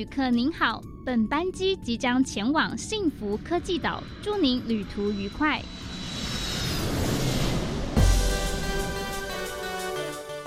[0.00, 5.60] 旅客您好，本班机即将前往幸福科技岛，祝您旅途愉快。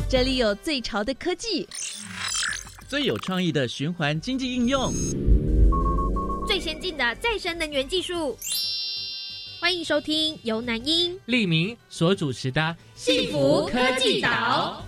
[0.09, 1.69] 这里有最潮的科技，
[2.87, 4.91] 最有创意的循环经济应用，
[6.47, 8.35] 最先进的再生能源技术。
[9.61, 12.59] 欢迎收听由南英、利明所主持的
[12.95, 14.83] 《幸福科技岛》。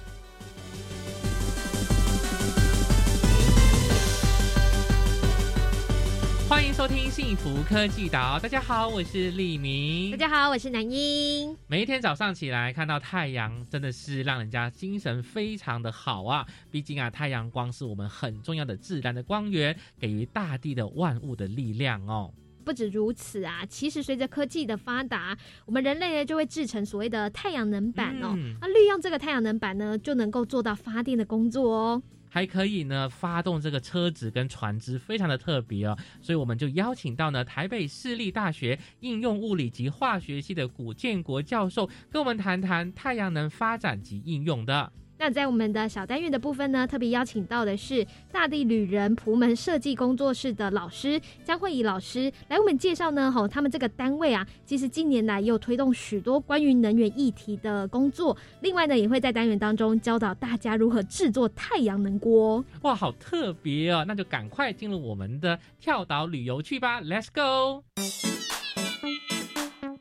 [6.55, 10.11] 欢迎收听幸福科技岛，大家好，我是利明。
[10.11, 11.53] 大家好，我是南英。
[11.67, 16.47] 每一天早上起来看到太阳，真的是让人家精神非常的好啊！
[16.71, 22.33] 毕竟啊，太阳光是我们很重要的自然的光源，给予大地的万物的力量哦。
[22.63, 28.33] 不止如此啊，其实随着科技的发达，我们人类呢就会制成所谓的太阳能板哦。
[28.61, 32.01] 那利用这个太阳能板呢，就能够做到发电的工作哦。
[32.35, 35.97] 还可以呢，发动这个车子跟船只，非常的特别哦。
[36.21, 44.91] 所以我们就邀请到呢台北市立大学应用物理及化学系的古建国教授，跟我们谈谈太阳能发展及应用的。
[45.17, 53.31] 那在我们的小单元的部分呢，特别邀请到的是大地旅人普门设计工作室的老师江慧仪老师来我们介绍呢。
[53.31, 58.35] 吼，他们这个单位啊，其实近年来也有推动许多关于能源议题的工作。
[58.61, 62.63] 另外呢，也会在单元当中教导大家如何制作太阳能锅。
[62.81, 64.03] 哇，好特别哦！
[64.05, 67.83] 那就赶快进入我们的跳岛旅游去吧，Let's go！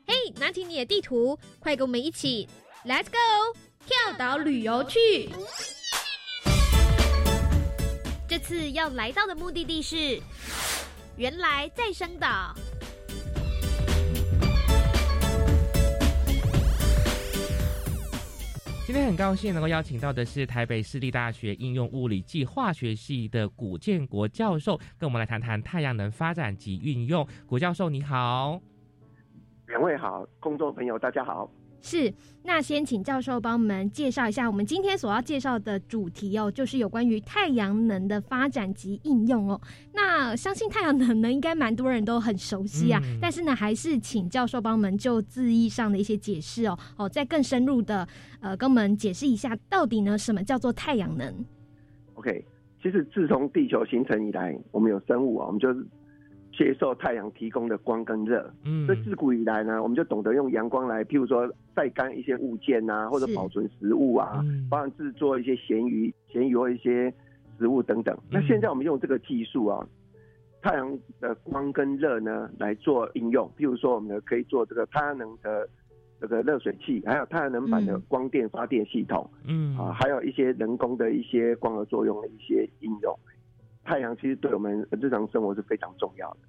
[0.05, 2.47] 嘿，拿起你的地图，快跟我们一起
[2.85, 3.74] ，Let's go！
[4.15, 5.29] 跳岛旅游去，
[8.25, 10.21] 这次要来到的目的地是
[11.17, 12.55] 原来再生岛。
[18.85, 27.27] 今天很高兴能够邀请到的是台北市立大学应用物理暨化学系的古建国教授，跟我们来谈谈太阳能发展及运用。
[27.45, 28.61] 古教授你好，
[29.67, 31.51] 两位好，工作朋友大家好。
[31.81, 32.11] 是，
[32.43, 39.61] 那先请教授帮我们介绍一下我们今天所要介绍的主题哦，就是有关于太阳能的发展及应用哦。
[39.93, 48.07] 那相信太阳能呢，应该蛮多人都很熟悉啊，但是呢，还是请教授帮我们就字义上的一些解释哦，哦，再更深入的
[48.39, 51.33] 呃，跟我们解释一下到底呢什么叫做太阳能
[52.15, 52.43] ？OK，
[52.81, 55.85] 其实自从地球形成以来，我们有生物啊，我们就是。
[56.57, 67.13] 接受太阳提供的光跟热，嗯，所以自古以来呢，我们就懂得用阳光来，譬如说晒干一些物件啊，或者保存食物啊，帮人制作一些咸鱼、咸鱼或一些
[67.57, 68.17] 食物等等。
[68.31, 69.85] 那现在我们用这个技术啊，
[70.61, 75.67] 太阳的光跟热呢来做应用，譬如说我们可以做这个太阳能的
[76.21, 79.77] 这个热水器，还有太阳能板的光电发电系统，嗯。
[79.77, 83.13] 啊，还有一些人工的一些光合作用的一些应用。
[83.85, 86.39] 太阳其实对我们日常生活是非常重要的，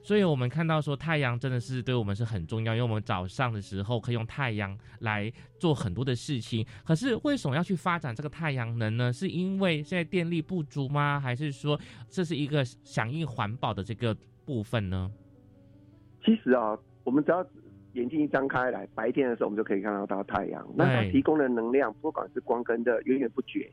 [0.00, 6.64] 所以我们看到说太阳真的是对我们是很重要，因为我们早上的时候可以用太阳来做很多的事情。
[6.86, 9.12] 可是为什么要去发展这个太阳能呢？
[9.12, 11.18] 是因为现在电力不足吗？
[11.18, 11.78] 还是说
[12.08, 15.10] 这是一个响应环保的这个部分呢？
[16.24, 17.44] 其实啊，我们只要
[17.94, 23.68] 眼睛一张开来，白天的时候我们就可以看到到太阳，那它提供的能量，不管是光跟热，源源不绝。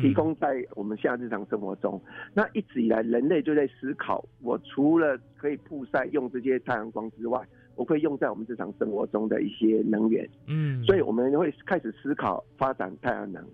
[0.00, 2.00] 提供在我们现在日常生活中，
[2.32, 7.40] 那一直以来人类就在思考，我除了可以曝晒用这些太阳光之外，
[7.74, 10.28] 我可以用在我们日常生活中的一些能源。
[10.46, 13.44] 嗯，所以我们会开始思考发展太阳能。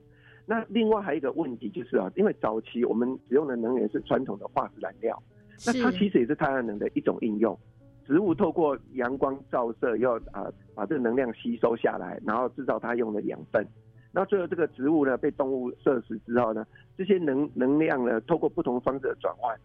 [0.45, 5.23] 那另外还有一个问题就是啊，因为早期我们使用的能源是传统的化石燃料，
[5.67, 7.59] 那它其实也是太阳能的一种应用。
[8.07, 13.67] 植物透过阳光照射，要啊把这个能量吸收下来，然后制造它用的养分。
[14.13, 19.57] 那最后这个植物呢被动物摄食之后呢，这些能能量呢透过不同方式的转换，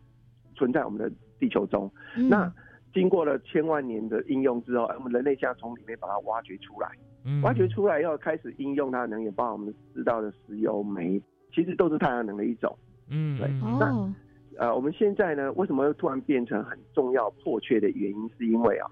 [0.55, 1.89] 存在我们的地球中。
[2.29, 2.51] 那
[2.93, 6.89] 经过了千万年的应用之后，我们人类现在从里面把它挖掘出来，
[7.41, 11.21] 挖掘出来要开始应用它的能源，包括我们知道的石油、煤，
[11.53, 12.77] 其实都是太阳能的一种。
[13.09, 13.47] 嗯，对。
[13.79, 14.13] 那
[14.59, 18.87] 呃，我们现在呢，为什么会突然变成很重要、迫切的原因，是因为啊，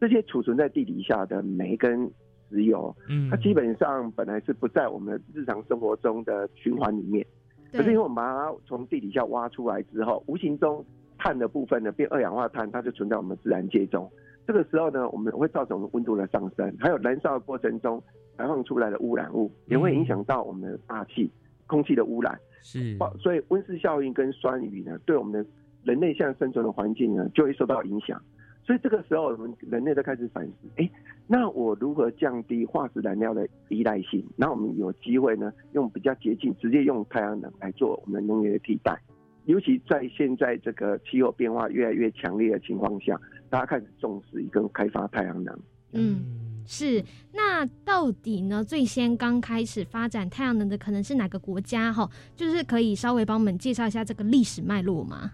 [0.00, 2.10] 这些储存在地底下的煤跟
[2.54, 7.26] 石油，嗯，它基本上本来是不在我们日常生活中的循环里面，
[7.72, 10.84] 可是因为我们把它从地底下挖出来之后，无形中
[11.18, 14.08] 碳的部分呢变二氧化碳，它就存在我们自然界中。
[14.46, 18.00] 这个时候呢，我们会造成温度的上升，还有燃烧的过程中
[18.36, 21.30] 排放出来的污染物，也会影响到我们的大气、
[21.66, 22.38] 空气的污染。
[22.62, 25.44] 是，所以温室效应跟酸雨呢，对我们的
[25.82, 28.20] 人类现在生存的环境呢，就会受到影响。
[28.66, 30.90] 所以这个时候，我们人类都开始反思：哎，
[31.26, 34.24] 那我如何降低化石燃料的依赖性？
[34.36, 38.98] 那我们有机会呢，用比较接近、直接用太阳能来做我们能源的替代。
[39.44, 43.20] 尤其在现在这个气候变化越来越强烈的情况下，
[43.50, 45.60] 大家开始重视一个开发太阳能。
[45.92, 46.24] 嗯，
[46.66, 47.04] 是。
[47.34, 48.64] 那到底呢？
[48.64, 51.92] 最先刚开始发展太阳能的可能是哪个国家？
[51.92, 55.32] 哈，就是可以稍微帮我们介绍一下这个历史脉络吗？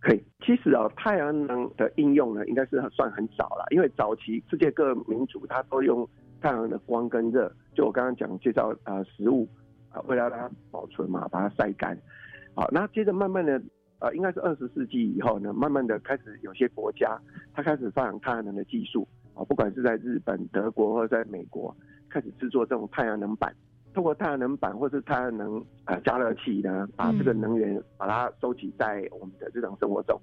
[0.00, 0.22] 可以。
[0.48, 6.08] 其实啊，太阳能的应用呢，应该是算很早了，因为早期世界各民族它都用
[6.40, 9.46] 太阳能的光跟热，就我刚刚讲介绍啊，食物
[9.90, 11.94] 啊，为了让它保存嘛，把它晒干。
[12.54, 13.60] 好，那接着慢慢的，
[13.98, 17.20] 呃，应该是二十世纪以后呢，慢慢的开始有些国家，
[17.52, 21.76] 它开始发展太阳能的技术啊，不管是在日本、德国或者在美国，
[22.08, 23.54] 开始制作这种太阳能板，
[23.94, 30.20] 通过太阳能板或是太阳能呃加热器呢，把这个能源把它收集在我们的日常生活中，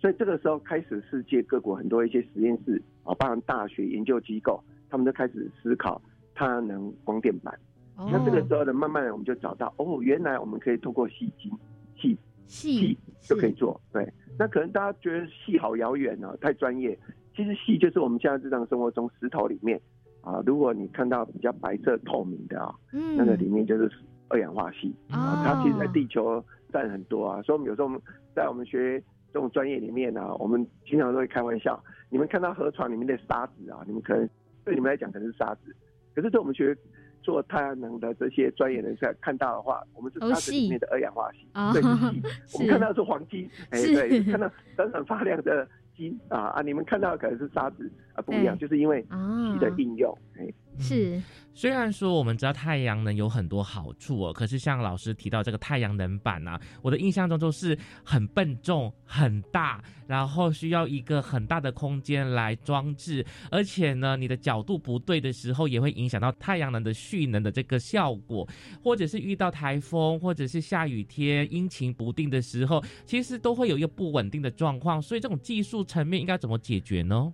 [0.00, 6.00] 所以这个时候开始，世界各国很多一些实验室啊，包含大学研究机构，他们都开始思考
[6.34, 7.58] 太阳能光电板。
[7.96, 11.52] 那这个时候呢，慢慢的我们就找到，哦，原来我们可以通过细晶。
[11.96, 12.16] 细
[12.46, 14.08] 细就可以做，对。
[14.38, 16.96] 那可能大家觉得细好遥远哦，太专业。
[17.34, 19.80] 其实细就是我们现在日常生活中石头里面
[20.22, 23.90] 啊，如果你看到比较白色透明的啊，嗯，那个里面就是
[24.28, 25.42] 二氧化锡啊。
[25.44, 26.42] 它其实在地球
[26.72, 28.00] 占很多啊，所以我们有时候我们
[28.34, 34.28] 在我们学这种专业里面呢，我们经常都会开玩笑，你们看到河床里面的沙子啊，你们可能
[34.64, 35.74] 对你们来讲可能是沙子，
[36.14, 36.76] 可是对我们学。
[37.20, 41.82] 做太阳能的这些专业人士看到的话，我们是沙子里面的二氧化锡，对，
[42.54, 50.46] 我们看到是黄金，哎，对，看到闪闪发亮的金啊啊，你们看到的可能是沙子啊，不一样，就是因为锡的应用，哎。
[50.80, 51.20] 是，
[51.54, 68.48] 虽然说我们知道太阳能有很多好处哦，可是像老师提到这个太阳能板啊，我的印象中都是很笨重、很大，然后需要一个很大的空间来装置，而且呢，你的角度不对的时候，也会影响到太阳能的蓄能的这个效果，
[68.80, 77.32] 或者是遇到台风，或者是下雨天阴晴不定的时候，其实都会有一个不稳定的状况，所以这种技术层面应该怎么解决呢？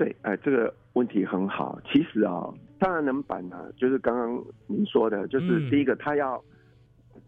[0.00, 1.78] 对，哎，这个问题很好。
[1.92, 2.48] 其实啊，
[2.78, 6.42] 太阳能板呢，就是刚刚您说的，就是第一个，它要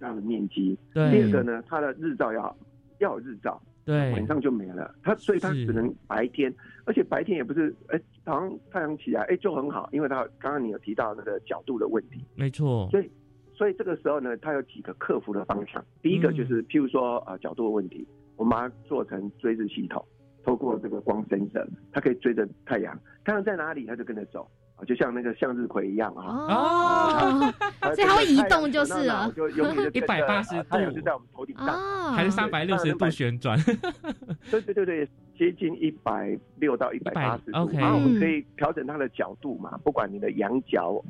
[0.00, 2.56] 这样的面积；第二个呢，它的日照要
[2.98, 4.94] 要有日照，对，晚上就没了。
[5.02, 6.50] 它所以它只能白天，
[6.86, 12.88] 而且白天也不是，哎，早上太阳起来，哎，就很好，因为它刚刚你有提到那个角度的问题，没错。
[12.90, 13.10] 所以，
[13.52, 15.84] 所以这个时候呢，它有几个克服的方向。
[16.00, 20.02] 第一个就是，譬如说啊，角度的问题，我们把它做成追日系统。
[20.44, 26.46] 透过这个光伸射，它可以追着太阳，太阳在哪里，它就跟着走啊，就像那个向日葵一样啊。
[26.48, 27.54] 哦，
[27.94, 33.58] 所以它会移动就是了，就永远 一百八十度，太阳就在我们头顶上，还是三百六十度旋转。
[34.50, 35.08] 对对对对，
[35.38, 41.02] 接近一百六到一百八十度，然后我们可以调整它的角度嘛，不管你的仰角。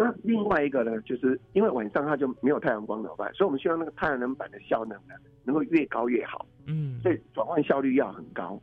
[0.00, 3.34] 那另外一个呢，就是因为晚上它就没有太阳光怎么办？
[3.34, 6.46] 所以我们希望那个太阳能板的效能呢，能够越高越好。
[6.68, 8.60] 嗯，所以转换效率要很高。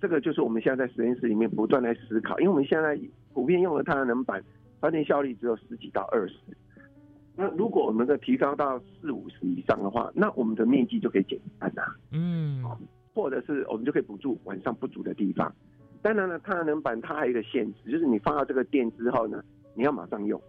[0.00, 2.98] 这个就是我们现在在实验室里面不断在思考，因为我们现在
[3.32, 4.42] 普遍用的太阳能板
[4.80, 6.34] 发电效率只有十几到二十。
[7.36, 11.82] 那如果我们的提高到四五十以上的话，那我们的面积就可以减半呐。
[12.10, 12.64] 嗯，
[13.14, 15.54] 或者是我们就可以补助晚上不足的地方。
[16.02, 19.40] 当然了，太阳能板它还有一个限制，就是你放到这个电之后呢，
[19.76, 20.40] 你要马上用。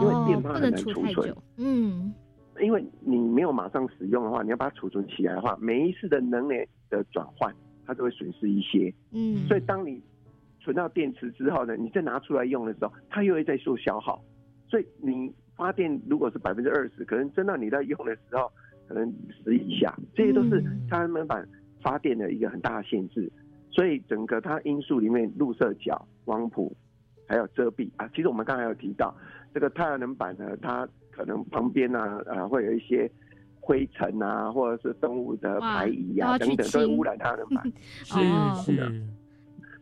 [0.00, 2.12] 因为电它很难储存，嗯，
[2.60, 7.54] 因为你没有马上使用的话，你要把它储存起来的话，每一次的能源的转换，
[7.86, 10.02] 它都会损失一些，嗯，所以当你
[10.58, 14.20] 存到电池之后呢，你再拿出来用的时候，它又会再做消耗，
[14.68, 18.50] 所以你发电如果是百分之二十，可能真到你在用的时候，
[18.88, 19.14] 可能
[19.44, 21.48] 十以下，这些都是太阳能板
[21.80, 23.30] 发电的一个很大的限制，
[23.70, 26.76] 所以整个它因素里面，入射角、光谱
[27.28, 29.14] 还有遮蔽啊，其实我们刚才有提到。
[29.54, 33.08] 这个太阳能板呢，它可能旁边呢，呃，会有一些
[33.60, 37.72] 灰尘啊，或者是动物的排遗啊等等，都会污染太阳能板。
[38.02, 39.02] 是是。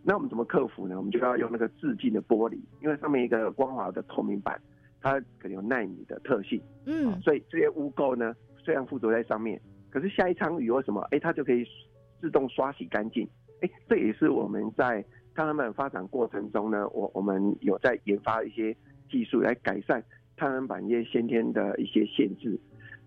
[0.04, 0.98] 那我们怎么克服呢？
[0.98, 4.60] 我们就要用那个致净的玻璃，因为上面一个光滑的透明板，
[5.00, 6.60] 它可能有纳米的特性。
[6.84, 7.18] 嗯。
[7.22, 11.64] 所以这些污垢呢，虽然附着在上面，可是下一场雨或什么，哎，它就可以
[12.20, 13.26] 自动刷洗干净。
[13.62, 15.02] 哎，这也是我们在
[15.34, 18.76] 太阳能发展过程中呢，我我们有在研发一些。
[19.12, 20.02] 技术来改善
[20.36, 22.58] 太阳能板一些先天的一些限制。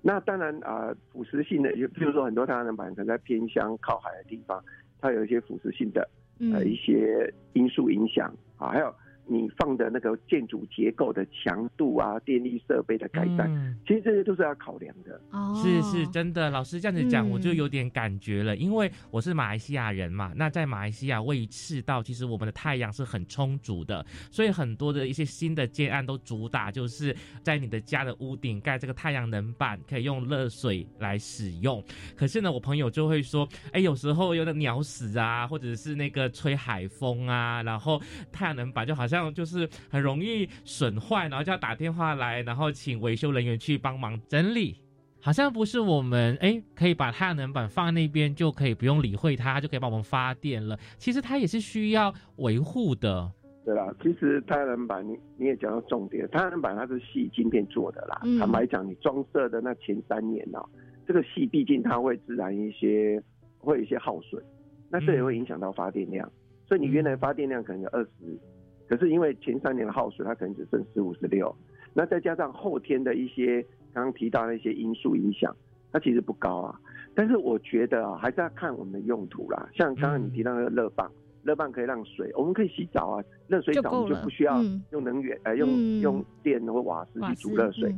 [0.02, 4.64] 那当然啊，腐蚀性的，就比如说很多太阳能板可能在偏乡靠海的地方，
[5.02, 6.08] 它有一些腐蚀性的
[6.54, 8.70] 呃一些因素影响啊。
[8.70, 8.94] 还有
[9.28, 15.20] 你放的那个建筑结构的强度啊，电力设备的改善，其实这些都是要考量的。
[15.32, 18.56] 哦，是是，真的，老师这样子讲，我就有点感觉了。
[18.56, 31.84] 因为我是马来西亚人嘛，那在马来西亚位于赤道，其实我们的太阳是很充足的，所以很多的一些新的建案都主打就是在你的家的屋顶盖这个太阳能板，可以用热水来使用。
[32.16, 38.00] 可是呢，我朋友就会说，哎，有时候有的鸟屎啊，或者是那个吹海风啊，然后
[38.32, 39.15] 太阳能板就好像。
[39.16, 44.76] 这样就是很容易损坏，然后就要打电话来，然后请维修人员去帮忙整理。
[45.22, 50.78] 好像不是我们哎，可以把太阳能板放在那边就可以不用理会它，就可以帮我们发电了。
[50.98, 53.32] 其实它也是需要维护的。
[53.64, 58.20] 对啦，其实太阳能板你你也讲到重点，太阳能板它是细晶片做的啦。
[58.38, 60.60] 坦白讲，你装设的那前三年呢，
[61.08, 63.24] 这个细毕竟它会自然一些，
[63.60, 64.44] 会有一些耗损，
[64.90, 66.30] 那这也会影响到发电量。
[66.68, 68.40] 所以你原来发电量可能有二十。
[68.88, 71.56] 可是因为前三年的耗水，它可能只剩十五十六，
[71.94, 73.62] 那再加上后天的一些
[73.94, 75.56] 刚刚提到那些因素影响，
[75.92, 76.80] 它其实不高啊。
[77.14, 79.70] 但是我觉得啊，还是要看我们的用途啦。
[79.74, 81.10] 像刚刚你提到那个热棒，
[81.44, 84.62] 热棒可以让水，我们可以洗澡啊，热水澡我们就不需要
[84.92, 85.70] 用能源，呃，用
[86.02, 87.96] 用电或瓦斯去煮热水。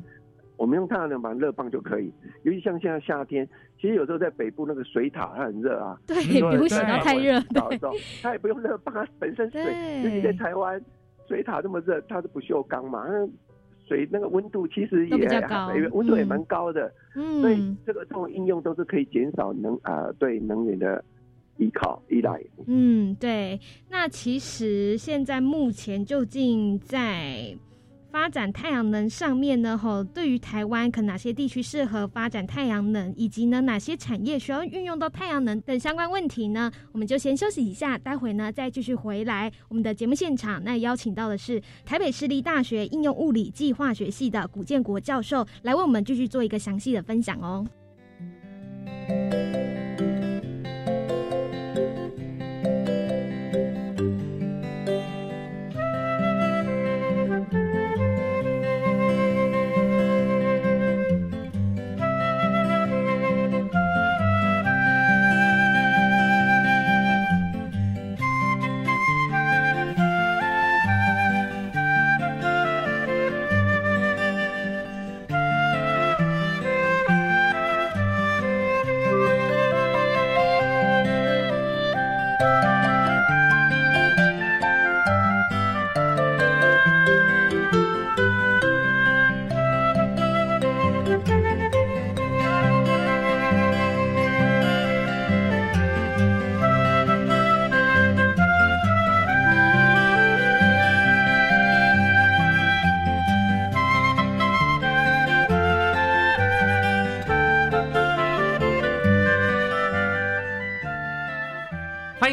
[0.57, 2.11] 我们用太阳能板热棒就可以，
[2.41, 3.47] 尤其像现在夏天，
[3.79, 7.39] 其实有时候在北部那个水塔它很热啊，对，不用洗到太热，
[8.23, 9.61] 它也不用热棒，它本身水，
[10.03, 10.83] 尤其在台湾
[11.27, 13.29] 水塔这么热，它是不锈钢嘛，那
[13.87, 15.15] 水那个温度其实也
[15.89, 21.03] 温度也蛮高的，嗯，所以这个这种应用都是可以减少能啊对能源的
[21.57, 22.41] 依靠依赖。
[22.65, 23.59] 嗯，对，
[23.91, 27.55] 那其实现在目前究竟在。
[28.17, 36.71] 发展太阳能上面呢，吼，对于台湾可哪些地区适合发展太阳能，以及呢哪些产业需要运用到太阳能等相关问题呢？
[36.91, 40.63] 我们就先休息一下，待会呢再继续回来我们的节目现场。
[40.63, 47.67] 那邀请到的是台北市立大学应用物理暨化学系的古建国教授，来为我们继续做一个详细的分享哦。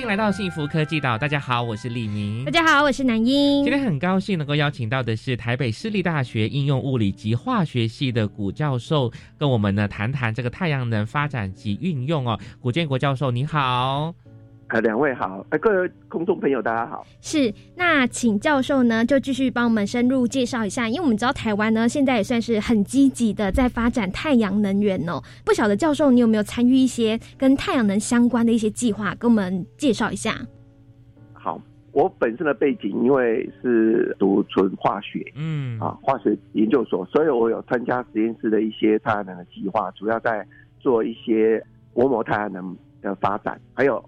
[0.06, 2.44] 来到幸福科技岛，大家好，我是李明。
[2.44, 3.64] 大家好，我是南英。
[3.64, 12.38] 今天很高兴能够邀请到的是台北市立大学应用物理及化学系的古教授，跟我们呢谈谈这个太阳能发展及运用哦。
[12.60, 14.14] 古建国教授，你好。
[14.74, 17.06] 呃，两位好，呃，各位空众朋友，大家好。
[17.20, 25.22] 是，那请教授呢，就继续帮我们深入介绍一下，因为我们知道台湾呢，现在也算是很积极的在发展太阳能源哦。
[25.44, 30.34] 不晓得教授，你有没有参与一些跟太阳能相关的一些计划，跟我们介绍一下？
[31.32, 31.62] 好，
[31.92, 40.44] 我本身的背景因为是读纯化学，嗯，啊，化学研究所，所以我有参加实验室的一些太阳能的计划，主要在
[40.80, 44.04] 做一些薄膜太阳能的发展，还有。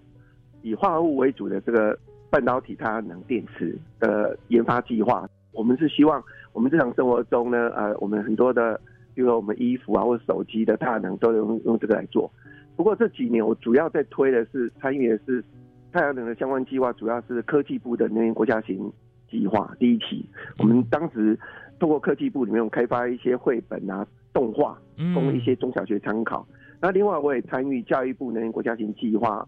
[0.66, 1.96] 以化合物为主的这个
[2.28, 6.20] 半导体太阳能电池的研发计划，我们是希望
[6.52, 8.80] 我们日常生活中呢，呃，我们很多的，
[9.14, 12.28] 比如说我们衣服啊或者手机的太阳能都用用这个来做。
[12.75, 15.42] 不过这几年我主要在推的是参与的是
[15.92, 18.92] 太阳能的相关计划，主要是科技部的能源国家型
[19.30, 20.28] 计划第一期。
[20.58, 21.38] 我们当时
[21.78, 24.76] 通过科技部里面开发一些绘本啊、动画，
[25.14, 26.44] 供一些中小学参考。
[26.80, 29.46] 那另外我也参与教育部能源国家型计划。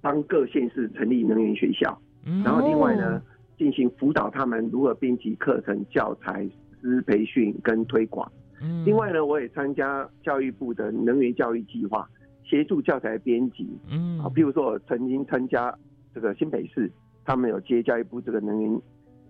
[0.00, 1.98] 帮各县市成立能源学校，
[2.44, 3.20] 然后另外呢，
[3.56, 6.48] 进行辅导他们如何编辑课程、教材、
[6.80, 8.30] 师培训跟推广。
[8.84, 12.08] 另外呢，我也参加教育部的能源教育计划，
[12.44, 13.68] 协助教材编辑。
[13.90, 15.72] 嗯，啊，比如说我曾经参加
[16.14, 16.90] 这个新北市，
[17.24, 18.82] 他们有接教育部这个能源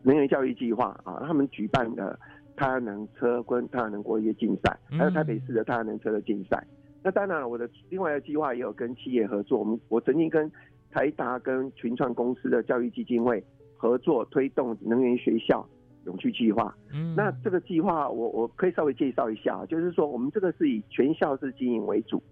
[0.02, 2.18] 能源教育计划啊，他们举办的
[2.56, 6.62] 太阳能车跟太阳能国业竞赛，还有台北市的太阳能车的竞赛。
[7.08, 9.58] 那当然，我的另外的计划也有跟企业合作。
[9.58, 10.50] 我们我曾经跟
[10.90, 13.42] 台达跟群创公司的教育基金会
[13.78, 15.66] 合作推动能源学校
[16.04, 16.76] 永续计划。
[16.92, 22.22] 嗯，那这个计划我我可以稍微介绍一下，就是说我们这个是以全校式经营为主，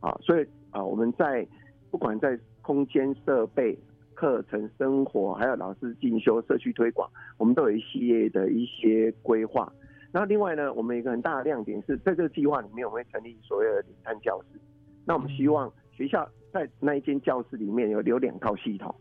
[0.00, 1.46] 啊，所以啊我们在
[1.92, 3.78] 不管在空间设备、
[4.14, 9.72] 课程、生活，还有老师进修、社区推广，我们都有一系列的一些规划。
[10.14, 14.60] 那另外呢，我们一个很大的亮点是在这个计划里面，我们会成立所谓的领餐教室。
[15.04, 18.94] 那我们希望学校在那一间教室里面有留两套系统，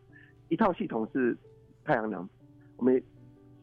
[0.49, 1.37] 一套系统是
[1.85, 2.27] 太阳能，
[2.77, 2.99] 我们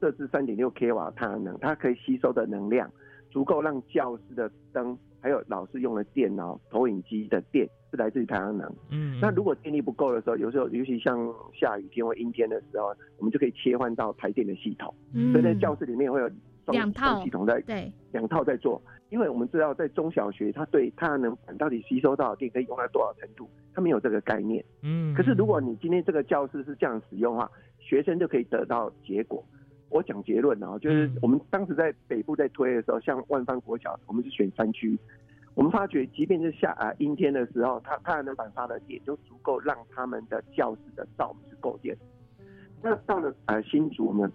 [0.00, 2.88] 设置三点六 k 瓦太阳能，它可以吸收的能量
[3.32, 8.72] 足够让教室的灯，还有老师用的电脑、投影机的电是来自于太阳能。
[8.92, 11.18] 嗯，那如果电力不够的时候，有时候尤其像
[11.52, 14.94] 下雨天或阴天的时候，我们就可以切换到台电的系统。
[15.12, 16.30] 嗯，所以在教室里面会有
[16.72, 18.80] 两套系统在对两套在做。
[19.10, 24.64] 因为我们知道，在中小学，他对太阳能板到底吸收到的电可以用到多少程度，他没有这个概念。
[24.82, 25.12] 嗯。
[25.14, 27.50] 可是如果你今天这个教室是这样使用的话，
[27.80, 29.44] 学生就可以得到结果。
[29.88, 34.96] 我讲结论啊，就是我们当时在北部在推的时候，像万方国小，我们是选山区，
[35.54, 41.96] 我们发觉，即便是下啊阴天的时候，它太阳能板发的电就足够让他们的教室的照明是够电。
[42.80, 44.30] 那到了呃新竹，我们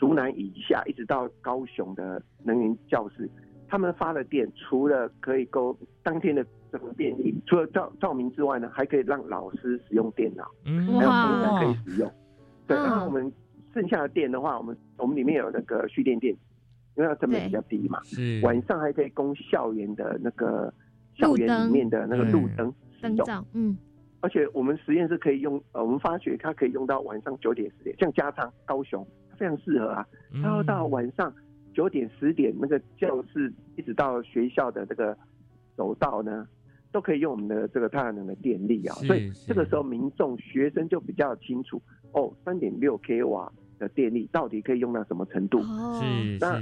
[0.00, 3.28] 竹南以下一直到高雄的能源教室。
[3.68, 12.10] 他们发的电除了可以够当天的这个电力，除了照照明之外呢，还可以让老师使用电脑，还有同仁可以使用。
[12.66, 13.30] 对，然后我们
[13.72, 16.40] 剩下的电的话，我们我们里面有那个蓄电电池，
[16.96, 18.00] 因为它成本比较低嘛。
[18.02, 18.40] 是。
[18.42, 20.72] 晚上还可以供校园的那个
[21.14, 23.76] 校园里面的那个路灯灯照，嗯。
[24.22, 29.06] 而且我们实验室可以用，呃，我们发觉它可以用到晚上九点十点，像加仓高雄
[29.40, 30.06] 非常适合啊，
[30.40, 31.34] 然后到晚上。
[31.72, 35.16] 九点十点，那个教室一直到学校的这个
[35.76, 36.46] 走道呢，
[36.90, 38.94] 都可以用我们的这个太阳能的电力啊。
[38.96, 41.80] 所以这个时候民众学生就比较清楚
[42.10, 45.60] 哦，三点六 k 瓦的电力到底可以用到什么程度？
[45.60, 46.60] 是那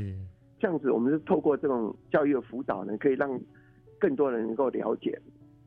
[0.60, 3.40] 这样子，我们是透过这种教育的辅导呢，可以让
[3.98, 5.18] 更多人能够了解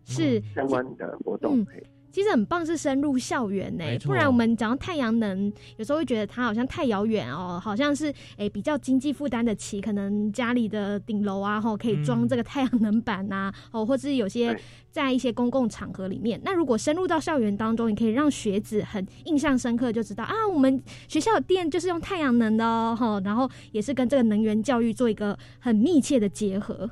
[0.05, 1.65] 是相关的活动。
[2.11, 3.85] 其实很棒，是深入校园呢。
[4.05, 14.59] 不然我们讲到太阳能，有时候会觉得它好像太遥远哦，好像是诶比较经济负担得起，可能家里的顶楼啊，吼可以装这个太阳能板呐，哦，或者是有些
[14.91, 16.39] 在一些公共场合里面。
[16.43, 26.89] 那如果深入到校园当中，你可以让学子很印象深刻，就知道啊，我们学校的电就是用太阳能的哦，哈，然后也是跟这个能源教育做一个很密切的结合。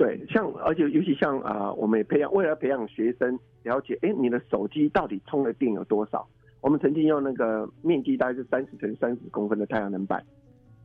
[0.00, 6.26] 对，像而且尤其像啊，我们也培养，为了培养学生了解，哎，你的手机到底充的电有多少？
[6.62, 10.24] 我们曾经用那个面积大概是三十乘三十公分的太阳能板，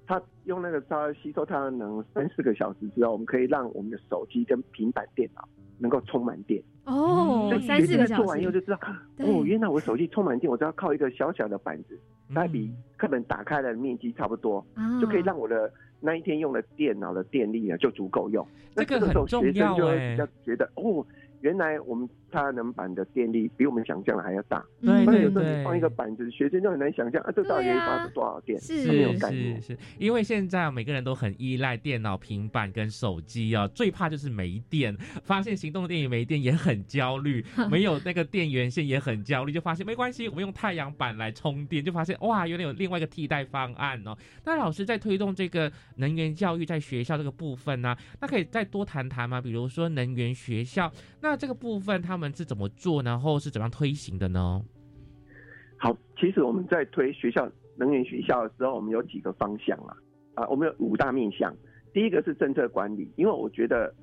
[0.06, 5.48] 它用那个它吸收太阳能三四个小时之后，我们可以让我们的手机跟平板电脑
[5.80, 6.62] 能够充满电。
[6.84, 8.78] 哦，三四个小时做完以后就知道，
[9.20, 11.98] 哦，原来我手机充满电，我只要靠一个小小的板子，
[12.34, 14.66] 它比课本打开的面积差不多，
[15.00, 15.72] 就可以让我的。
[16.00, 18.46] 那一天用的电脑的电力啊，就足够用。
[18.76, 20.18] 这个很重要哎。
[20.44, 21.06] 觉得哦，
[21.42, 24.62] 原来我们太阳能板的电力比我们想象的还要大。
[24.82, 25.64] 对对对。
[25.64, 28.60] 放一个板子，学生就很难想象啊，这到底发多少电？
[28.60, 29.78] 是是是。
[29.98, 34.96] 因为现在每个人都很依赖电脑、平板跟手机啊，最怕就是没电。
[35.24, 39.54] 发现行动电源没电也很焦虑， 没有那个电源线也很焦虑。
[39.54, 44.18] 就发现没关系，我们用太阳板来充电，就发现哇，原来有另外一个替代方案哦。
[44.44, 45.72] 那老师在推动这个。
[45.98, 49.40] 能源教育在学校这个部分呢，那可以再多谈谈吗？
[49.40, 54.62] 比如说能源学校，那这个部分他们是怎么做，然后是怎样推行的呢？
[55.78, 59.98] 好，其实我们在推学校能源学校的时候，我们有几个方向啊，
[60.36, 61.54] 啊，我们有五大面向。
[61.94, 63.94] 第一个是政策管理，因为我觉得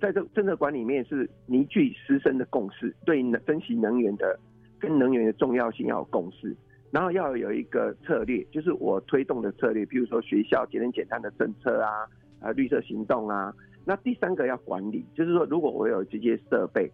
[0.00, 4.38] 在这政策管理里面是凝聚师生的共识，对能分析能源的
[4.78, 6.56] 跟能源的重要性要有共识。
[6.90, 11.88] 然后要有一个策略，就是我推动的策略，比如说学校节能减碳的政策啊，
[12.40, 13.50] 啊绿色行动啊。
[13.86, 16.92] 那第三个要管理，就是说如果我有这些设备，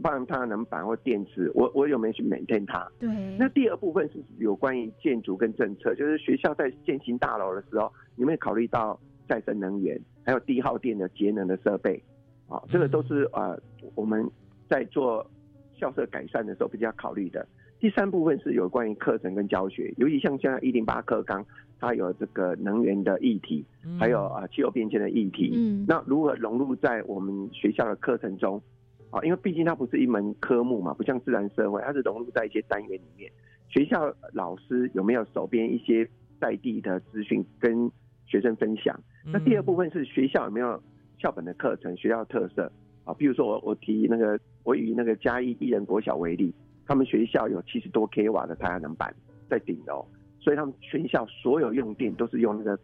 [0.00, 2.88] 不然太阳能板或电池，我我有没有去 maintain 它？
[3.00, 3.08] 对。
[3.38, 12.00] 那第二部分是有关于建筑跟政策，就是学校在建新大楼的时候，有没有考虑到再生能源，还有低耗电的节能的设备？
[12.48, 13.60] 啊，这个都是呃
[13.94, 14.24] 我们
[14.68, 15.28] 在做
[15.74, 17.46] 校舍改善的时候比较考虑的。
[17.80, 21.44] 第三部分是有关于课程跟教学，尤其像现在一零八课纲，
[21.78, 23.64] 它有这个能源的议题，
[23.98, 25.52] 还有啊气候变迁的议题。
[25.54, 28.62] 嗯，那如何融入在我们学校的课程中？
[29.10, 33.30] 啊，因为毕竟它不是一门科目嘛，不像自然社会，它是融入在一些单元里面。
[33.68, 36.08] 学校老师有没有手边一些
[36.40, 37.90] 在地的资讯跟
[38.26, 38.98] 学生分享？
[39.26, 40.82] 那第二部分是学校有没有
[41.18, 42.70] 校本的课程、学校特色？
[43.04, 46.54] 啊，比如说我我提那个，我以那个嘉义艺人国小为例。
[46.86, 49.14] 他们学校有七十多 k 瓦的太阳能板
[49.46, 50.02] 在顶楼，
[50.40, 52.78] 所以他们全校所有用电都是用那个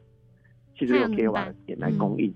[0.78, 2.30] 七十六 k 瓦的电来供应，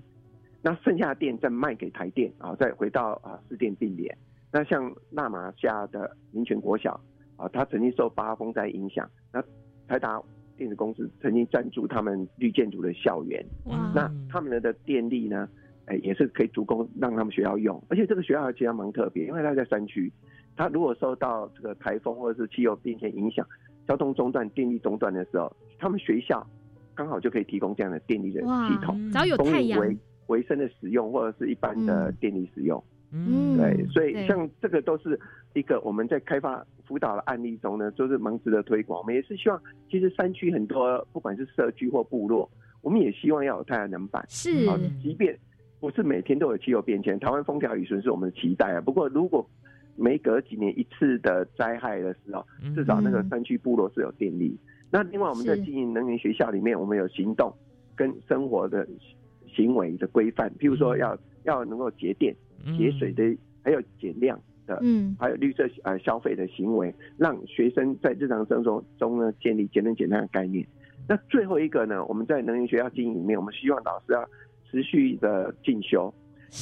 [0.61, 4.17] 那剩下的电再卖给台电啊，再回到啊四电并联。
[4.51, 6.99] 那像纳马夏的民权国小
[7.37, 9.41] 啊，它曾经受八风灾影响，那
[9.87, 10.21] 台达
[10.57, 13.45] 电子公司曾经赞助他们绿建筑的校园，
[13.95, 15.47] 那他们的电力呢？
[15.85, 20.11] 哎，也是可以足够让他们学校用，而且这个学校其实蛮特别，因为它在山区，
[20.55, 23.43] 它如果受到这个台风或者是气候变迁影响，
[23.87, 26.45] 交通中断、电力中断的时候，他们学校
[26.93, 29.97] 刚好就可以提供这样的电力的系统，只要有太阳为
[30.29, 32.83] 维生的使用，或者是一般的电力使用。
[33.11, 35.19] 嗯，对，所以像这个都是
[35.53, 38.99] 一个我们在开发辅导的案例中呢，就是蛮值得推广。
[38.99, 42.49] 我们也是希望，其实山区很多不管是社区或部落，
[42.81, 44.65] 我们也希望要有太阳能板，是，
[45.01, 45.37] 即便。
[45.81, 48.81] 不是每天都有气候变迁，台湾风调雨顺是我们的期待啊。
[48.81, 49.49] 不过，如果
[49.95, 54.59] 每隔几年一次的灾害的时候，至少那个山区部落是有电力。
[54.91, 57.49] 那另外，我们在经营能源学校里面，我们有行动
[57.95, 58.85] 跟生活的
[59.55, 62.35] 行为的规范，譬如说要要能够节电、
[62.77, 70.65] 节水的，还有减量的，嗯，还有绿色呃消费的行为，让学生在日常生活中呢建立节能减碳的概念。
[71.07, 74.25] 那最后一个呢，我们在能源学校经营里面，我们希望老师要。
[74.71, 76.13] 持续的进修，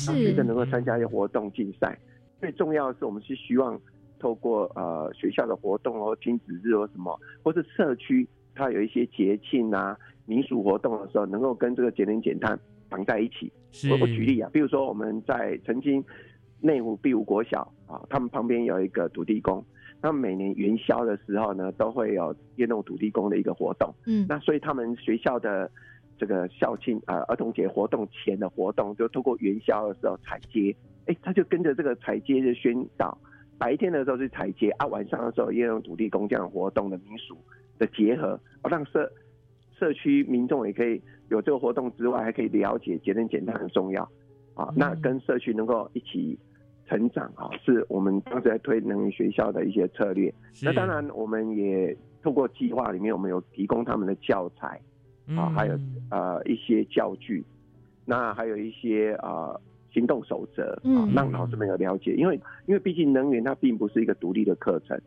[0.05, 1.99] 让学生能够参加一些活动竞赛。
[2.39, 3.77] 最重要的是，我们是希望
[4.17, 12.57] 透过呃学校的活动或亲子日或什么，或是社区它有一些节庆啊、民俗活动的时候，能够跟这个节能减碳
[12.89, 13.51] 绑在一起。
[13.89, 16.03] 我我举例啊，比如说我们在曾经
[16.59, 19.63] 内湖碧湖国小啊，他们旁边有一个土地公，
[20.01, 23.93] 他们每年元宵的时候呢，都会有运动土地公的一个活动。
[24.05, 25.69] 嗯，那所以他们学校的。
[26.19, 33.15] 这个校庆啊，儿童节活动前的活动，就通过元宵的时候踩街，哎，他就跟着这个踩街的宣导，
[33.59, 37.37] 白天的时候是踩街啊，晚上的时候也用土地公这样活动的民俗
[37.77, 39.07] 的结合，让社
[39.77, 44.03] 社区民众也可以有这个活动之外，还可以了解节能减碳很重要
[44.53, 46.37] 啊，那跟社区能够一起
[46.87, 50.33] 成长啊，是我们当时在推能源学校的一些策略。
[50.63, 54.79] 那当然，我们也透过计划里面，我们有提供他们的教材。
[55.35, 55.77] 啊，还有
[56.09, 57.43] 呃一些教具，
[58.05, 59.53] 那还有一些啊
[59.91, 62.13] 行动守则啊，让老师们有了解。
[62.13, 64.97] 因为因为毕竟能源它并不是一个独立的课程，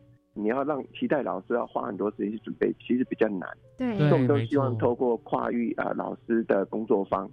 [0.41, 3.47] 你要让期待老师要花很多时间去准备，其实比较难。
[3.77, 7.29] 对，所以我们都希望透过跨域啊老师的工作坊，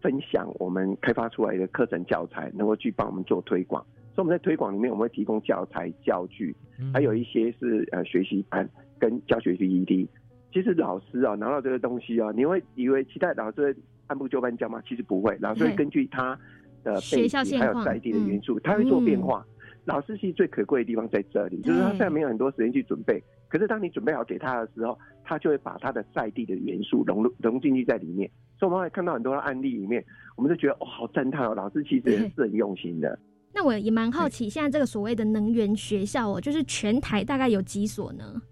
[0.00, 3.84] 分享我们开发出来的课程教材，能够去帮我们做推广。
[4.14, 6.54] 所以我们在推广里面，我们会提供教材、教具，
[6.92, 10.08] 还有一些是呃学习班跟教学 PPT。
[10.52, 13.76] 其实老师啊，拿到这个东西啊，你会以为期待老师
[14.08, 14.82] 按部就班教吗？
[14.88, 16.36] 其实不会，老师会根据他
[16.82, 19.46] 的背景还有在地的元素，他会做变化。
[19.88, 28.30] 老师其实最可贵的地方在这里，就是他现在没有很多时间去准备，可是当你准备好给他的时候，他就会把他的在地的元素融入融进去在里面。
[28.58, 30.04] 所以我们会看到很多的案例里面，
[30.36, 33.18] 我们就觉得哦，好赞叹哦，老师其实也是很用心的。
[33.54, 38.42] 那我也蛮好奇，现在这个所谓的能源学校哦，就是全台大概有几所呢？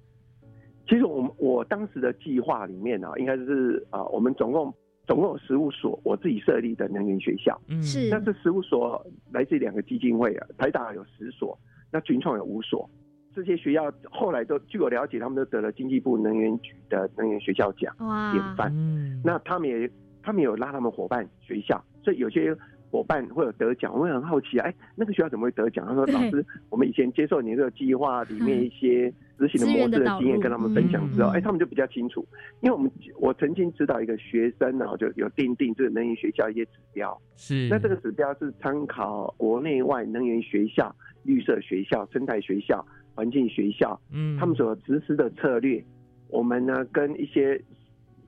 [0.88, 4.72] 其实我们我当时的计划里面啊，应该是啊，我们总共
[5.06, 7.60] 总共有十五所我自己设立的能源学校。
[7.68, 8.08] 嗯，是。
[8.10, 11.58] 那这十五所来自两个基金会啊，台大有十所，
[11.90, 12.88] 那群创有五所。
[13.34, 17.94] 这些学校后来都据我了解，他们都得了经济部能源局的能源学校奖
[18.32, 18.72] 典范。
[18.74, 19.20] 嗯。
[19.24, 19.90] 那他们也
[20.22, 22.56] 他们有拉他们伙伴学校，所以有些。
[22.90, 25.84] 伙伴会有得奖，我也很好奇啊，哎，那个学校怎么会得奖？
[25.86, 32.24] 他说：“老师，我们以前接受你这个计划里面一些执行的模式的经验，跟他们分享之后，哎，他们就比较清楚。
[32.60, 37.20] 因为我们我曾经指导一个学生呢，就有定定这个能源学校一些指标。
[37.36, 40.94] 是，那这个指标是参考国内外能源学校、
[41.24, 45.84] 绿色学校、生态学校、环境学校，嗯，他们所实施的策略。
[46.28, 47.60] 我们呢，跟一些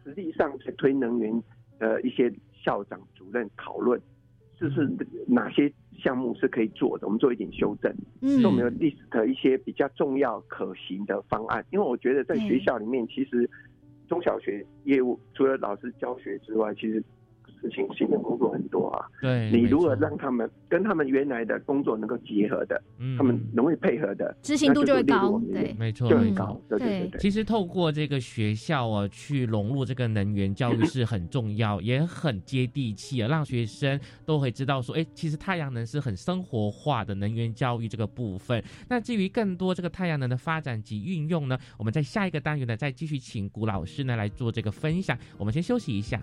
[0.04, 1.42] 实际上在推能源
[1.78, 2.32] 的一些
[2.64, 3.98] 校长、主任讨论。”
[4.60, 4.88] 就是
[5.26, 7.94] 哪些项目是可以做的，我们做一点修正。
[8.20, 11.64] 嗯，我们有 list 一些比较重要可行的方案。
[11.70, 13.48] 因为我觉得在学校里面，其实
[14.08, 17.02] 中小学业务除了老师教学之外，其实。
[17.60, 27.20] 事情新的工作很多啊，对，你如何让他们跟他们原来的工作能够结合的，嗯他们容易配合的，执行度就会高，对，没错，就会高，对对对。
[27.20, 38.62] 其实透过这个学校啊，去融入这个能源教育是很重要， 也很接地气啊，让学生都会知道说，哎，其实太阳能是很生活化的能源教育这个部分。
[38.88, 45.16] 那至于更多这个太阳能的发展及运用呢，我们在下一个单元呢，再继续请古老师呢来做这个分享。
[45.36, 46.20] 我们先休息一下。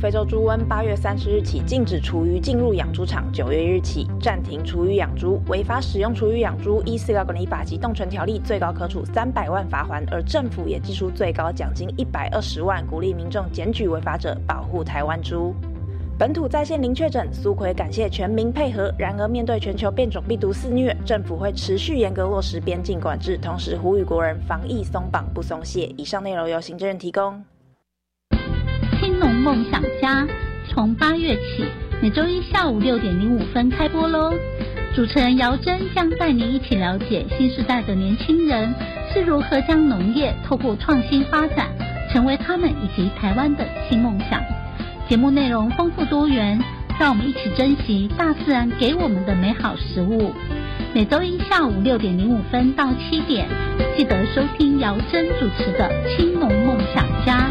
[0.00, 15.54] 非洲猪瘟，八月三十日起禁止厨余进入养猪场，九月一日起暂停厨余养猪，违法使用厨余养猪，依四高管理法及动权条例，最高可处三百万罚款，而政府也寄出最高奖金一百二十万，鼓励民众检举违法者，保护台湾猪。
[16.18, 18.90] 本土在线零确诊，苏奎感谢全民配合。
[18.96, 25.92] 然而，面对全球变种病毒肆虐，政府会持续严格落实边境管制，同时呼吁国人防疫松绑不松懈。
[25.98, 27.44] 以上内容由行政院提供。
[29.40, 30.26] 梦想家
[30.68, 31.64] 从八月起，
[32.02, 34.34] 每周一下午六点零五分开播喽。
[34.94, 38.74] 主持人姚珍将带您一起了解新时代的年轻人
[39.12, 41.68] 是如何将农业透过创新发展，
[42.12, 44.42] 成为他们以及台湾的新梦想。
[45.08, 46.62] 节目内容丰富多元，
[46.98, 50.34] 让我们一起珍惜大自然给我们的美好食物。
[50.92, 53.48] 每周一下午六点零五分到七点，
[53.96, 57.50] 记得收听姚珍主持的《青农梦想家》。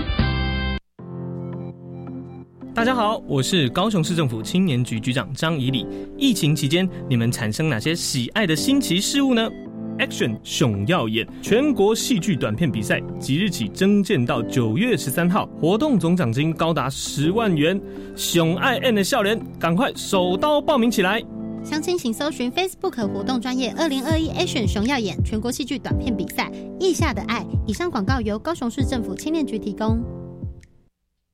[2.80, 5.86] 大家好，我是高雄市政府青年局局长张怡礼。
[6.18, 9.50] 疫情期间，你们产生哪些喜爱的新奇事物呢
[9.98, 17.78] ？Action 熊耀眼全国戏剧短片比赛即日起征建到九月十三号，活动总奖金高达十万元。
[18.16, 21.22] 熊爱 N 的笑脸，赶快手刀报名起来！
[21.66, 27.46] 详情请搜寻 Facebook 活动专业二零二一 Action 熊耀眼全国戏剧短片比赛，意下的爱。
[27.68, 30.02] 以上广告由高雄市政府青年局提供。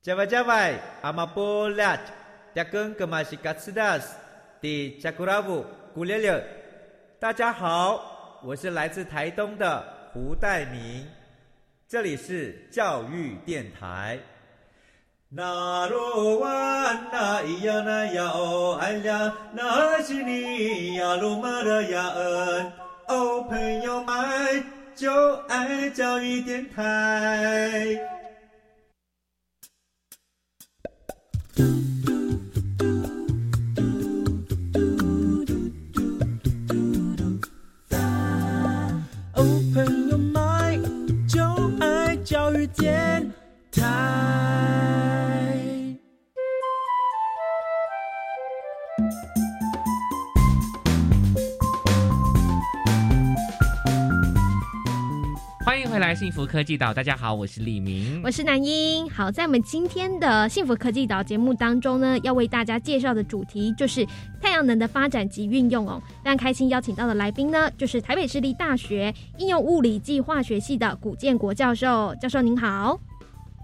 [0.05, 1.97] 加外加外，阿玛波拉，
[2.53, 4.15] 扎根格玛西卡斯达斯，
[4.61, 5.65] 的加古拉布
[5.95, 6.45] 古列列。
[7.19, 11.07] 大家好，我是来自台东的胡代明，
[11.87, 14.19] 这里是教育电台。
[15.27, 22.71] 那罗哇那咿呀那呀哦哎呀，那是你呀鲁玛的呀恩，
[23.07, 24.63] 哦朋友们
[24.93, 27.97] 就爱教育电台。
[31.57, 31.71] Open
[40.09, 40.83] your mind，
[41.25, 41.41] 就
[41.79, 43.04] 爱教育界。
[56.15, 56.93] 幸福科技岛。
[56.93, 59.09] 大家好，我是李明，我是南英。
[59.09, 64.07] 好，在我们今天的幸福科技岛节目当中呢，要为大家介绍的主题就是
[64.41, 66.01] 太阳能的发展及运用哦。
[66.23, 72.15] 非常开心邀请到的来宾呢，就是台北市立大学应用物理暨化学系的古建国教授。
[72.15, 72.97] 教授您好。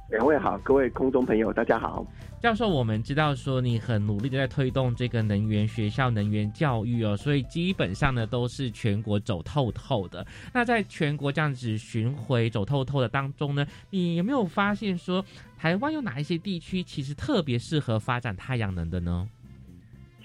[0.10, 2.06] 两位好，各位空中朋友，大家好。
[2.42, 10.26] 教授，我们知道说你很努力的在推动这个能源学校能源教育哦，所以基本上呢都是全国走透透的。
[10.52, 15.24] 那在全国这样子巡回走透透的当中呢，你有没有发现说
[15.56, 19.30] 台湾有哪一些地区其实特别适合发展太阳能的呢？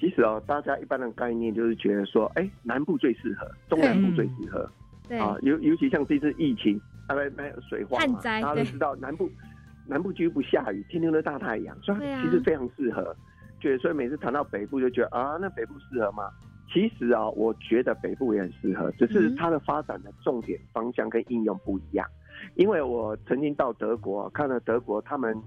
[0.01, 4.71] 其实哦，大家一般的概念就是觉得说，哎，南部最适合，中南部最适合，
[5.07, 9.31] 对啊，尤尤其像这次疫情，大概没有水患嘛，大家都知道南部。
[9.87, 13.15] 南部几乎不下雨，天天都大太阳，所以其实非常适合。
[13.59, 16.31] 觉得所以每次谈到北部就觉得啊，那北部适合吗？
[16.73, 22.07] 其实啊，我觉得北部也很适合，只是它的发展的重点方向跟应用不一样。
[22.55, 25.41] 因为我曾经到德国看了德国，他们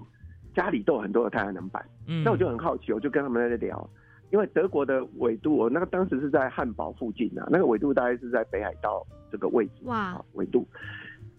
[0.54, 1.84] 家里都有很多的太阳能板，
[2.24, 3.88] 那我就很好奇，我就跟他们在聊。
[4.30, 10.66] 因为德国的纬度，我那个当时是在汉堡附近啊，那个纬度大概是在北海道这个位置哇，纬度。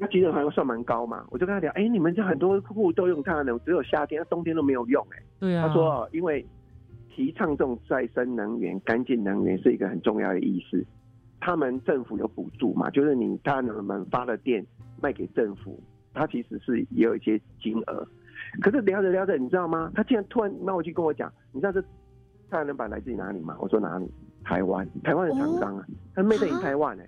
[0.02, 5.68] 那其实好像算蛮高嘛，我就跟他聊，哎，你们这很多客户都用太阳能，只有夏天，冬天都没有用，哎，对啊。
[5.68, 6.44] 他说，因为
[7.14, 10.84] 提倡这种再生能源、干净能源是一个很重要的意思。
[11.40, 14.66] 他们政府有补助嘛，就是你太阳能们发了电
[15.00, 15.80] 卖给政府，
[16.16, 18.08] 他其实是也有一些金额。
[18.60, 19.92] 可是聊着聊着，你知道吗？
[19.94, 21.80] 他竟然突然冒过去跟我讲，你知道这
[22.50, 23.56] 太阳能板来自于哪里吗？
[23.60, 24.12] 我说哪里？
[24.44, 25.86] 台湾，台湾的厂商啊，
[26.16, 27.08] 他 made in 台湾哎。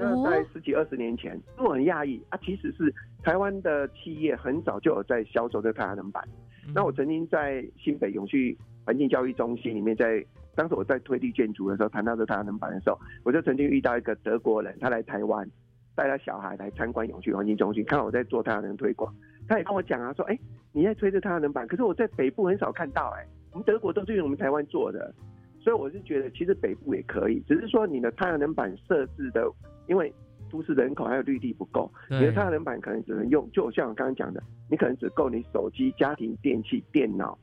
[0.00, 6.26] 那在十几二十年前，我很讶异啊，其实是台湾的企业很早就有在销售这太阳能板。
[6.74, 15.48] 那我曾经在新北永续环境教育中心里面，在当时我在推地建筑的时候，谈到这太阳能板的时候，我就曾经遇到一个德国人，他来台湾
[15.94, 19.14] 带他小孩来参观永续环境中心，看到我在做太阳能推广，
[19.48, 20.38] 他也跟我讲啊，说哎，
[20.72, 25.12] 你在推这太阳能板，可是我在北部很少看到，哎，我们德国都是用我们台湾做的，
[25.60, 29.50] 所以我是觉得其实北部也可以，只是说你的太阳能板设置的。
[29.88, 30.12] 因为
[30.48, 37.36] 都市人口还有绿地不够，你的太阳能板可能只能用，就像我刚刚讲的，你可能只够你手机、家庭电器、电脑，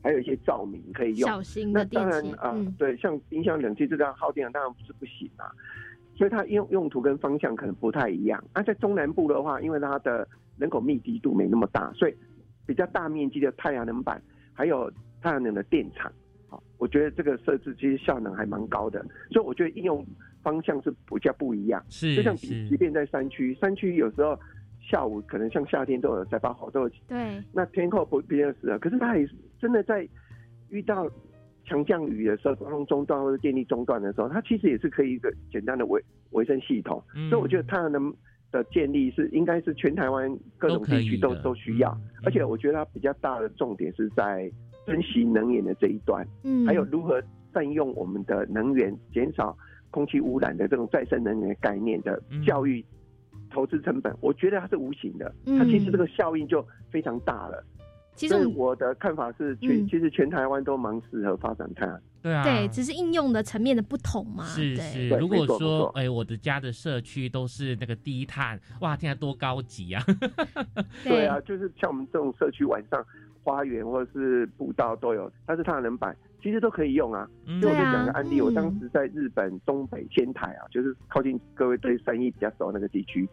[0.00, 1.28] 还有一些照明可以用。
[1.28, 5.50] 小型的电器啊，对，像冰箱、冷气这样耗电，当然不是不行啊。
[6.14, 8.40] 所以它用用途跟方向可能不太一样。
[8.54, 12.14] 那在中南部的话，因为它的人口密集度没那么大，所以
[12.64, 14.88] 比较大面积的太阳能板，还有
[15.20, 16.12] 太阳能的电厂。
[16.50, 20.02] 好，我觉得这个设置其实效能还蛮高的，所以我觉得应用
[20.42, 21.84] 方向是比较不一样。
[21.90, 24.38] 是，就像即便在山区，山区有时候
[24.80, 26.88] 下午可能像夏天都有在发好多。
[27.06, 27.42] 对。
[27.52, 29.28] 那天候不比较适合，可是它也
[29.60, 30.08] 真的在
[30.70, 31.06] 遇到
[31.66, 37.02] 强降雨的时候，交通中断或者电力中断的时候，它其实也是可以一个简单的维维生系统。
[37.28, 38.10] 所以我觉得太阳能
[38.50, 44.50] 的建立是应该是全台湾各种地区都都需要，而且我觉得它比较大的重点是在。
[44.88, 47.22] 珍惜能源的这一端，嗯，还有如何
[47.52, 49.56] 善用我们的能源，减少
[49.90, 52.84] 空气污染的这种再生能源概念的教育
[53.50, 57.64] 投资成本，我觉得它是无形的，它其实这个效应就非常大了。
[58.14, 62.00] 其实我的看法是，全其实全台湾都蛮适合发展它。
[62.20, 64.42] 对啊，对，只是应用的层面的不同嘛。
[64.44, 70.02] 是是，如果说哎，我的家的社区都是那个低碳，哇，天啊，多高级啊！
[71.04, 73.00] 对啊，就是像我们这种社区晚上。
[73.48, 77.26] 花园或者是步道都有，它是太阳能板其实都可以用啊。
[77.46, 83.26] 所以我就讲个案例，我当时在日本东北仙台啊，就是靠近各位对生意比较熟那个地区，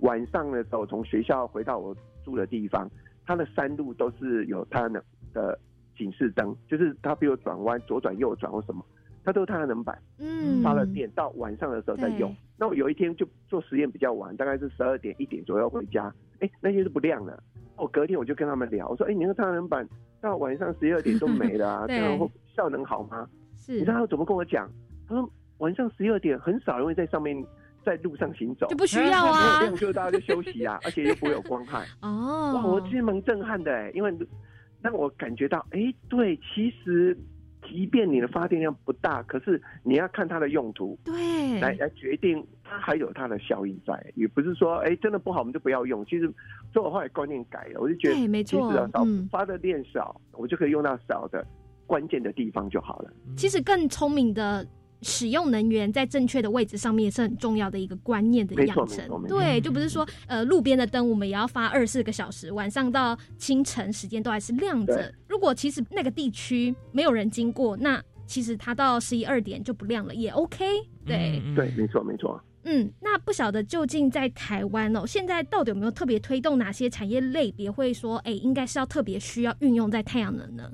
[0.00, 2.90] 晚上的时候从学校回到我住的地方，
[3.26, 5.02] 它的山路都是有太阳能
[5.34, 5.58] 的
[5.98, 8.82] 警示灯，就是它比如转弯左转右转或什么，
[9.22, 12.34] 它都是太阳能板，嗯，发了电到晚上的时候再用。
[12.56, 17.42] 那我有一天就做实验比较晚，大概是十二点一点左右回家，哎，那些是不亮的。
[17.78, 19.86] 我隔天我就跟他们聊，我说：“哎，你那个太阳能板
[20.20, 24.70] 到晚上十二点都没了， 这样会效能好吗？”是，你知道他怎么跟我讲？
[25.08, 27.36] 他说：“晚上十二点很少人会在上面
[27.84, 34.12] 在路上行走，就不需要啊，没有亮就大家就休息啊， 而且又不会有光害。”哦，哇，我其实蛮震撼的，因为
[34.82, 37.16] 让我感觉到，哎，对，其实。
[37.68, 46.04] 即便你的发电量不大，可是你要看它的用途，对，来来决定它还有它的效益在，也不是说哎真的不好我们就不要用。
[46.04, 46.26] 其实，
[46.72, 51.46] 所以我后来观念改了，我就觉得，没错，少发的电少，我就可以用到少的
[51.86, 53.10] 关键的地方就好了。
[53.36, 54.66] 其实更聪明的。
[55.02, 65.14] 使用能源在正确的位置上面是很重要的一个观念的养成，对，就不是说呃路边的灯我们也要发二十四个小时，晚上到清晨时间都还是亮着。
[65.28, 70.66] 如果其实那个地区没有人经过，那其实它到十一二点就不亮了，也 OK。
[71.06, 72.42] 对对，没错没错。
[72.70, 80.70] 嗯，那不晓得究竟在台湾哦，现在到底有没有特别推动哪些产业类别会说，哎，应该是要特别需要运用在太阳能呢？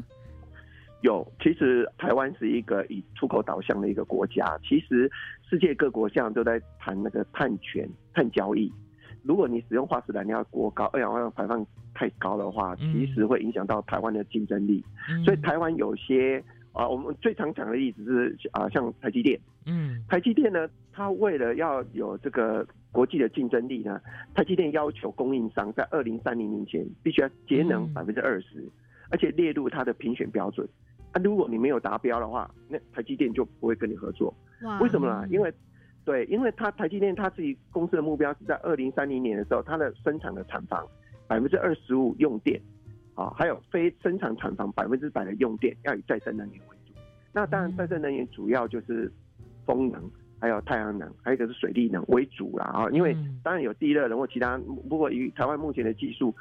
[1.02, 4.58] 有，其实台湾是一个以出口导向的一个国家。
[4.68, 5.08] 其实
[5.48, 8.72] 世界各国现在都在谈那个碳权、碳交易。
[9.22, 14.84] 如果你使用化石燃料过高，二氧化碳排放太高的话，其实会影响到台湾的竞争力。
[15.24, 19.38] 所以台湾有些啊，我们最常讲的例子是啊，像台积电。
[19.66, 24.00] 嗯，台积电呢，它为了要有这个国际的竞争力呢，
[24.34, 28.68] 台积电要求供应商在二零三零年前必须要节能百分之二十，
[29.10, 30.68] 而且列入它的评选标准。
[31.12, 34.34] 啊，如果你没有达标的话，那台积电就不会跟你合作。
[34.80, 35.26] 为什么呢？
[35.30, 35.52] 因为，
[36.04, 40.86] 对，因为它台积电它自己公司的目标是在二零三零年的时候，它的生产的厂房
[41.26, 42.60] 百分之二十五用电，
[43.14, 46.92] 啊，还有非生产厂房百分之百的用电要以再生能源为主。
[47.32, 49.10] 那当然，再生能源主要就是
[49.64, 50.02] 风能，
[50.40, 52.64] 还有太阳能，还有一个是水力能为主啦。
[52.66, 56.34] 啊，因为当然有地热能或其他，不过以台湾目前的技术。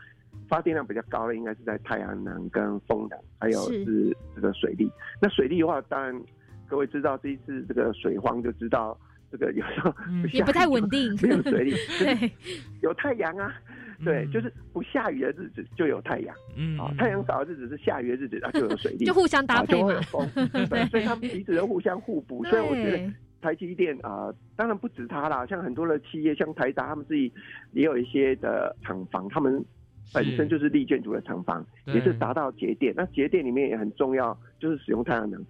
[0.50, 4.92] 发电量比较高的应该是在太阳能跟风能，还有是这个水利。
[5.22, 6.22] 那水利的话，当然
[6.68, 8.98] 各位知道这一次这个水荒就知道，
[9.32, 9.94] 这个有时候
[10.34, 12.32] 也不太稳定，没有水利， 对，
[12.82, 13.54] 有太阳啊，
[14.04, 19.94] 对，就是不下雨的日子就有太阳，嗯，啊，太阳少的日子是下雨的日子，那就有水利，就互相搭配嘛，
[20.70, 22.44] 对，所以他们彼此都互相互补。
[22.46, 27.32] 所以我觉得台积电啊，当然不止它啦，像很多的企业，像台达他们自己
[27.72, 29.64] 也有一些的厂房，他们。
[30.14, 32.94] 本身就是立建筑的厂房，也是达到节电。
[32.96, 35.42] 那节电里面也很重要，就是使用太阳能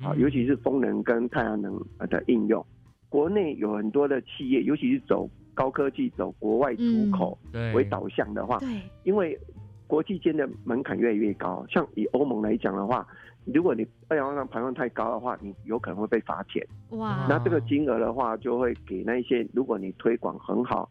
[0.00, 2.64] 啊，尤其是风能跟太阳能的应用。
[3.08, 7.38] 国内有很多的企业，尤其是走高科技、走国外出口
[7.74, 8.58] 为导向的话，
[9.04, 9.38] 因为
[9.86, 11.64] 国际间的门槛越来越高。
[11.68, 13.06] 像以欧盟来讲的话，
[13.44, 16.66] 如果你二氧化碳排放太高的话，你有可能会被罚钱。
[16.90, 17.26] 哇！
[17.28, 20.90] 那这个金额的话，就会给那些如果你推广很好。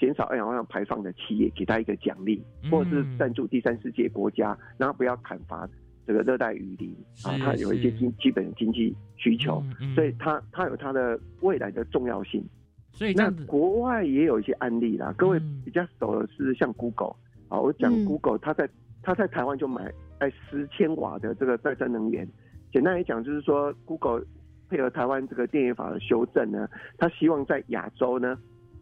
[0.00, 5.68] 减少二氧化碳排放的企业，给他一个奖励，或者是赞助第三世界国家，然后不要砍伐
[6.04, 6.92] 这个热带雨林
[7.22, 9.62] 啊，它有一些基基本的经济需求，
[9.94, 12.44] 所以它它有它的未来的重要性。
[12.92, 17.14] 所以那国外也有一些案例啦，各位比较熟的是像 Google
[17.48, 18.68] 啊，我讲 Google，它在
[19.02, 22.28] 它在台湾就买哎十千瓦的这个再生能源。
[22.72, 24.24] 简单来讲，就是说 Google
[24.68, 26.68] 配合台湾这个电源法的修正呢，
[26.98, 28.38] 它希望在亚洲呢。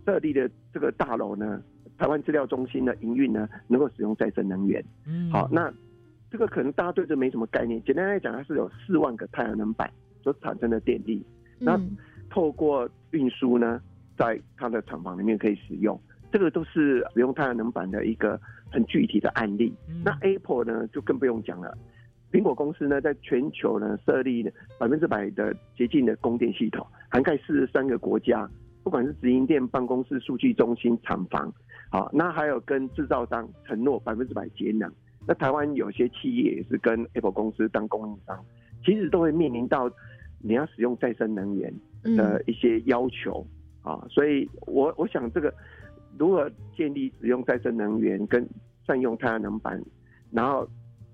[0.07, 1.63] 设立的这个大楼呢，
[1.99, 4.83] 台湾资料中心的营运呢，能够使用再生能源。
[5.07, 5.71] 嗯，好，那
[6.31, 7.81] 这个可能大家对这没什么概念。
[7.85, 9.89] 简单来讲，它是有四万个太阳能板
[10.23, 11.23] 所产生的电力，
[11.59, 11.79] 那
[12.31, 13.81] 透过运输呢，
[14.21, 15.99] 在它的厂房里面可以使用。
[16.31, 18.39] 这个都是使用太阳能板的一个
[18.71, 19.75] 很具体的案例。
[20.05, 21.77] 那 Apple 呢，就更不用讲了。
[22.31, 24.45] 苹果公司呢，在全球呢设立
[24.79, 28.49] 百分之百的洁净的供电系统，涵盖四十三个国家，
[28.85, 31.53] 不管是直营店、办公室、数据中心、厂房，
[31.91, 34.89] 好，那还有跟制造商承诺百分之百节能。
[35.27, 38.45] 那台湾有些企业也是跟 Apple 公司当供应商，
[38.85, 39.91] 其实都会面临到
[40.39, 41.75] 你要使用再生能源
[42.17, 43.45] 的一些要求
[43.83, 44.07] 啊。
[44.11, 45.53] 所以我我想这个
[46.19, 48.49] 如何建立使用再生能源跟
[48.87, 49.83] 善用太阳能板，
[50.31, 50.69] 然后。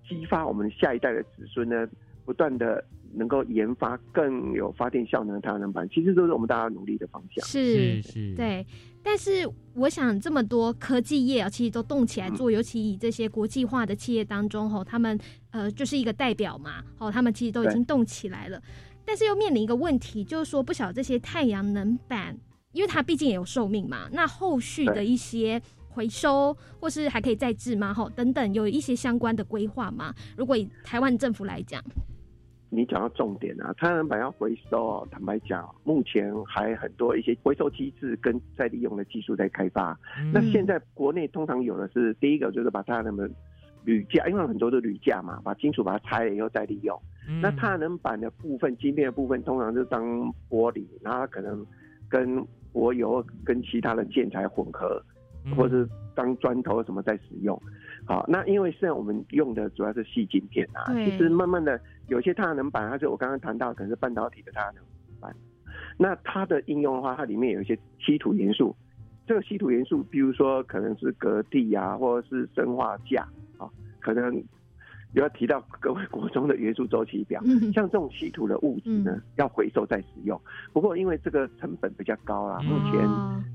[0.08, 1.84] 激发我们下一代的子孙呢，
[2.24, 2.80] 不断的
[3.12, 7.44] 能够研发更有发电效能的太阳能板，其实都是我们大家努力的方向。
[7.44, 8.64] 是是，对。
[9.02, 9.44] 但是
[9.74, 15.18] 我想，这么多科技业啊，其实都动起来做，尤其以这些国际化的企业当中，吼，他们
[15.50, 18.62] 呃就是一个代表嘛，吼，他们其实都已经动起来了。
[19.04, 22.38] 但是又面临一个问题，就是说，不晓得这些太阳能板，
[22.76, 25.60] 因为它毕竟也有寿命嘛，那后续的一些。
[25.96, 27.94] 回收或是还可以再制吗？
[27.94, 30.12] 哈，等等，有一些相关的规划吗？
[30.36, 31.82] 如果以台湾政府来讲，
[32.68, 39.98] 你讲到重点啊，太阳能板要回收，坦白讲，目前还很多一些回收机制跟再利用的技术在开发。
[40.34, 43.34] 那现在国内通常有的是第一个就是把太阳能
[43.84, 47.00] 铝架，因为很多是铝架嘛，把金属把它拆了以后再利用。
[47.40, 50.04] 那太阳能板的部分晶片的部分，通常就当
[50.50, 51.66] 玻璃，然后可能
[52.06, 52.46] 跟
[52.76, 55.02] 柏油跟其他的建材混合。
[55.56, 57.56] 或是当砖头什么在使用，
[58.04, 64.82] 好，那因为现在我们用的主要是细晶片啊，其实慢慢的有些太阳能板，它是我刚刚谈到可能是半导体的太阳能
[65.20, 65.32] 板，
[65.96, 68.74] 那它的应用的话，它里面有一些稀土元素，
[69.24, 73.22] 这个稀土元素，比如说可能是镉地啊，或者是生化镓
[73.56, 73.70] 啊，
[74.00, 74.42] 可能。
[75.20, 77.42] 要提到各位国中的元素周期表，
[77.72, 80.40] 像这种稀土的物质呢，要回收再使用。
[80.72, 83.00] 不过因为这个成本比较高啊，目前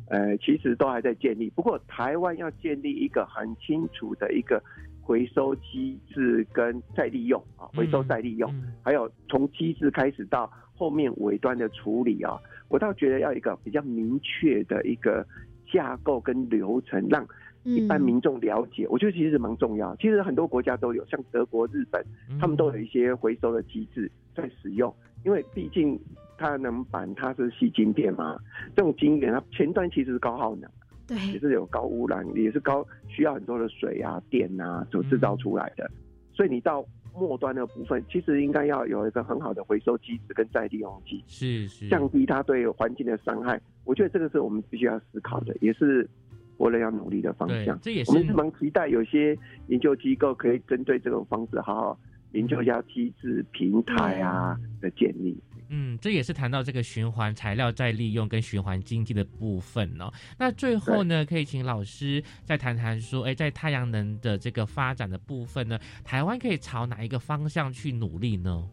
[0.09, 1.49] 呃其实都还在建立。
[1.51, 4.61] 不过台湾要建立一个很清楚的一个
[5.01, 8.51] 回收机制跟再利用啊，回收再利用，
[8.83, 12.39] 还有从机制开始到后面尾端的处理啊，
[12.69, 15.23] 我倒觉得要一个比较明确的一个
[15.71, 17.23] 架构跟流程，让。
[17.63, 19.95] 一般民众了解，我觉得其实是蛮重要。
[19.97, 22.03] 其实很多国家都有，像德国、日本，
[22.39, 24.91] 他们都有一些回收的机制在使用。
[25.23, 25.99] 因为毕竟
[26.39, 28.35] 太阳能板它是吸晶片嘛，
[28.75, 30.67] 这种晶圆它前端其实是高耗能，
[31.05, 35.87] 对，也是有高污染，也是高需要很多的水啊、电啊所制造出来的。
[36.33, 36.83] 所以你到
[37.13, 43.61] 末端的部分，其实应该要有一个很好的回收机制跟再利用机，是是降低它对环境的伤害。
[43.85, 46.09] 我觉得这个是我们必须要思考的，也是。
[46.61, 49.35] 国人要努力的方向，这也是我们是蛮期待有些
[49.69, 51.99] 研究机构可以针对这种方式好好
[52.33, 55.35] 研究一下机制平台啊的建立。
[55.69, 60.11] 嗯，这也是谈到这个循环材料再利用跟循环经济的部分哦。
[60.37, 68.69] 那最后呢，可以请老师再谈谈说，哎，在太阳能的这个发展的部分呢，台湾可以朝哪一个方向去努力呢？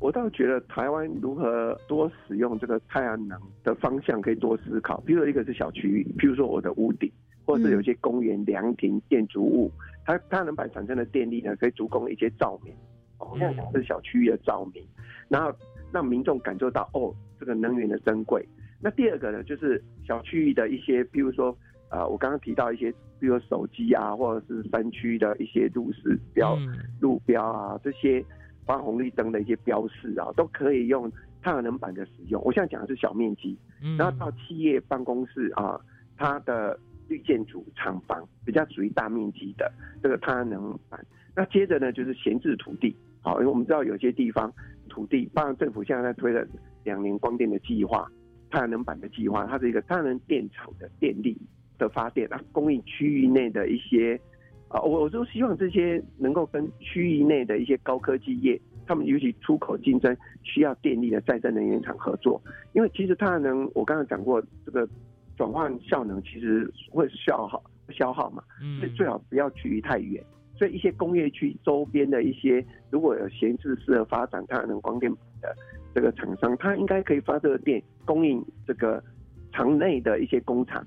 [0.00, 4.98] 我倒觉得台湾如何多使用这个太阳能的方向可以多思考。
[5.02, 7.12] 比如一个是小区域，譬如说我的屋顶，
[7.44, 9.70] 或者是有些公园、凉亭、建筑物，
[10.06, 12.72] 它太阳能板产生的电力呢，可以足供一些照明。
[13.18, 14.82] 我现在讲是小区域的照明，
[15.28, 15.52] 然后
[15.92, 18.42] 让民众感受到哦，这个能源的珍贵。
[18.80, 21.54] 那第二个呢，就是小区域的一些，譬如说，
[21.90, 26.56] 呃，我刚刚提到一些，比如手机啊，或者是山区的一些路石标、
[27.00, 28.24] 路标啊这些。
[28.66, 31.10] 发红绿灯的一些标示啊，都可以用
[31.42, 32.40] 太阳能板的使用。
[32.44, 33.58] 我现在讲的是小面积，
[33.98, 35.80] 然后到企业办公室啊，
[36.16, 41.04] 它的绿建筑厂房比较属于大面积的这个太阳能板。
[41.34, 44.52] 那接着呢，就是闲置土地，好，因为我们知道有些地方
[44.88, 46.46] 土地，当然政府现在在推了
[46.84, 48.06] 两年光电的计划，
[48.50, 51.36] 太阳能板的计划，它是一个太阳能电厂的电力
[51.78, 54.20] 的发电啊，供应区域内的一些。
[54.70, 62.40] 啊，我我都希望这些能够跟区域内的一些高科技业，他们尤其出口竞争需要电力的再生能源厂合作，
[62.72, 64.88] 因为其实太阳能，我刚才讲过，这个
[65.36, 68.44] 转换效能其实会消耗消耗嘛，
[68.78, 70.24] 所以最好不要距离太远。
[70.56, 75.10] 所以一些工业区周边的一些如果有闲置适合发展太阳能光电
[75.40, 75.52] 的
[75.92, 79.02] 这个厂商，它应该可以发这个电供应这个
[79.52, 80.86] 厂内的一些工厂。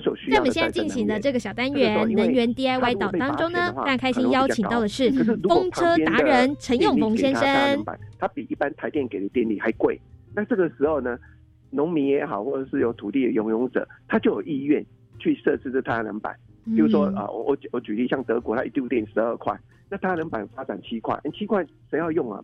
[0.00, 5.10] 在我们现在进行的这个小单元能源 DIY 岛当中呢，非常开心邀请到的是
[5.42, 7.84] 风车达人陈永峰先生。
[8.18, 10.00] 他比一般台电给的电力还贵，
[10.34, 11.18] 那这个时候呢，
[11.70, 14.84] 农民也好，或者是有土地的拥有者，他就有意愿
[15.18, 16.34] 去设置这太阳能板。
[16.64, 19.54] 比如说啊，我我我举例，像德国，它一度电十二块，
[19.90, 22.42] 那太阳能板发展七块，七块谁要用啊？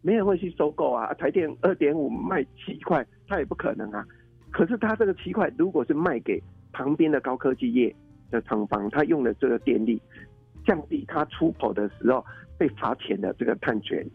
[0.00, 1.12] 没人会去收购啊。
[1.14, 4.06] 台电二点五卖七块，它也不可能啊。
[4.50, 6.42] 可是它这个七块，如果是卖给
[6.72, 7.94] 旁边的高科技业
[8.30, 10.00] 的厂房，它用的这个电力，
[10.64, 12.24] 降低它出口的时候
[12.56, 14.06] 被罚钱的这个碳权，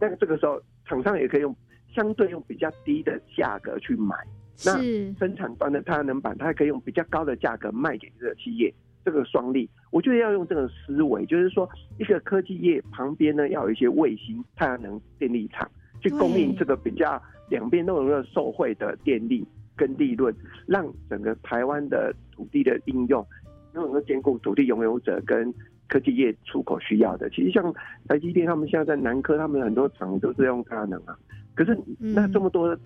[0.00, 1.54] 那这个时候厂商也可以用
[1.94, 4.16] 相对用比较低的价格去买。
[4.64, 4.76] 那
[5.18, 8.72] 生产端的太阳能板，它还可以用比较高的价格卖给这个企业。
[9.04, 19.46] 这个双利，我觉得要用这个思维，就是说，一个科技业旁边呢，要有一些卫星太阳能电力厂，去供应这个比较两边都能够受惠的电力
[19.76, 20.34] 跟利润，
[20.66, 23.24] 让整个台湾的土地的应用，
[23.72, 25.52] 能够兼顾土地拥有者跟
[25.88, 27.28] 科技业出口需要的。
[27.30, 27.72] 其实像
[28.08, 31.18] 台积电，他们现在在南科，他们很多厂都是用太阳能啊。
[31.54, 32.76] 可是那这么多，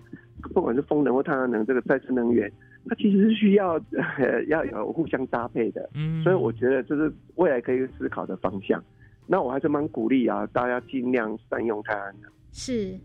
[0.53, 2.51] 不管是风能或太阳能，这个再生能源。
[2.87, 3.79] 它其实是需要
[4.47, 8.81] 要有互相搭配的，嗯，所以我觉得这是未来可以思考的方向。
[9.27, 12.31] 那我还是蛮鼓励啊，大家尽量善用太阳能。
[12.51, 12.97] 是，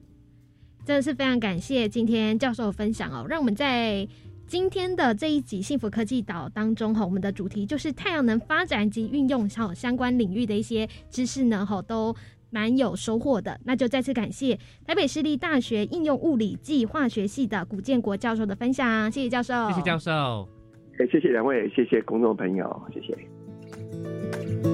[0.85, 4.07] 真的是非常感谢今天教授的分享哦，让我们在
[4.47, 12.15] 今天的这一集幸福科技岛当中哈，我们的主题就是太阳能发展及运用哈相关领域的一些知识呢哈都。
[12.51, 14.57] 蛮有收获的，那就再次感谢
[14.87, 20.49] 台北市立大学应用物理暨化学系的古建国教授的分享，谢谢教授，谢谢教授，
[21.01, 24.74] 哎，谢谢两位，谢谢公众朋友，谢谢。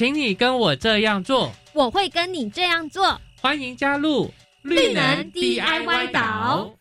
[0.00, 3.20] 请你跟我这样做，我会跟你这样做。
[3.38, 4.32] 欢迎加入
[4.62, 6.72] 绿能 DIY 岛。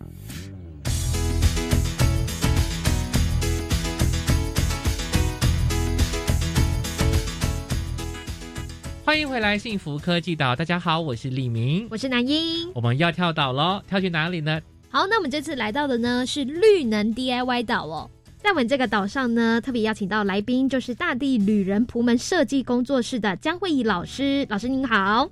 [9.04, 14.62] 欢迎回来幸福科技岛，大家好，我是李明，我是南英，我们要跳岛喽，跳去哪里呢？
[14.90, 18.10] 好，那我们这次来到的呢是绿能 DIY 岛哦。
[18.42, 24.46] 在我们这个岛上呢，特别邀请到来宾就是大地旅人仆门设计工作室的江慧仪老师。
[24.50, 25.30] 老师您好，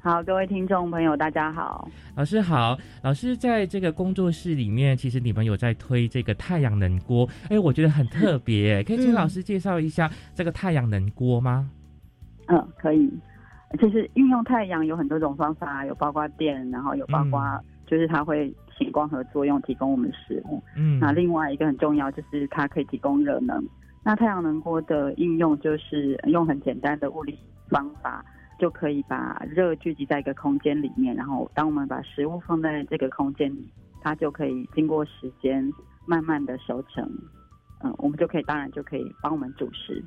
[0.00, 1.86] 好，各位听众朋友大家好，
[2.16, 2.76] 老师好。
[3.02, 11.70] 老师在这个工作室里面，其实你们有在推这个太阳能锅，哎，我觉得很特别，可以请老师介绍一下这个太阳能锅吗？
[12.46, 13.12] 嗯，可以。
[13.78, 17.40] 就是运用太阳有很多种方法，有包括电，然后有包括
[17.86, 18.50] 就是它会。
[18.78, 23.62] 起光合作用提供我们食物，嗯，那另外一个很重要就是它可以提供热能。
[24.04, 28.24] 那太阳能锅的应用就是用很简单的物理方法，
[28.58, 33.68] 就可以把热聚集在一个空间里面，然后当我们把食物放在这个空间里，
[34.00, 35.70] 它就可以经过时间
[36.06, 37.04] 慢慢的熟成，
[37.82, 40.02] 嗯，我们就可以当然就可以帮我们煮食。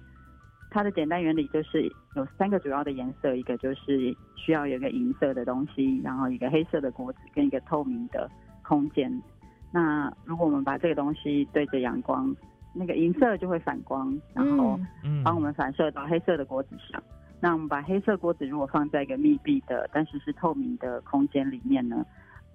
[0.71, 1.83] 它的简单原理就是
[2.15, 8.31] 有三个主要的颜色，一个就是需要有一个银色的东西，然后一个黑色的锅子跟一个透明的。
[8.71, 9.21] 空间，
[9.69, 12.33] 那如果我们把这个东西对着阳光，
[12.73, 14.79] 那个银色就会反光，然后
[15.25, 17.03] 帮我们反射到黑色的锅子上。
[17.41, 22.05] 那我们把黑色锅子如果放在一个密闭的，但是是透明的空间里面呢，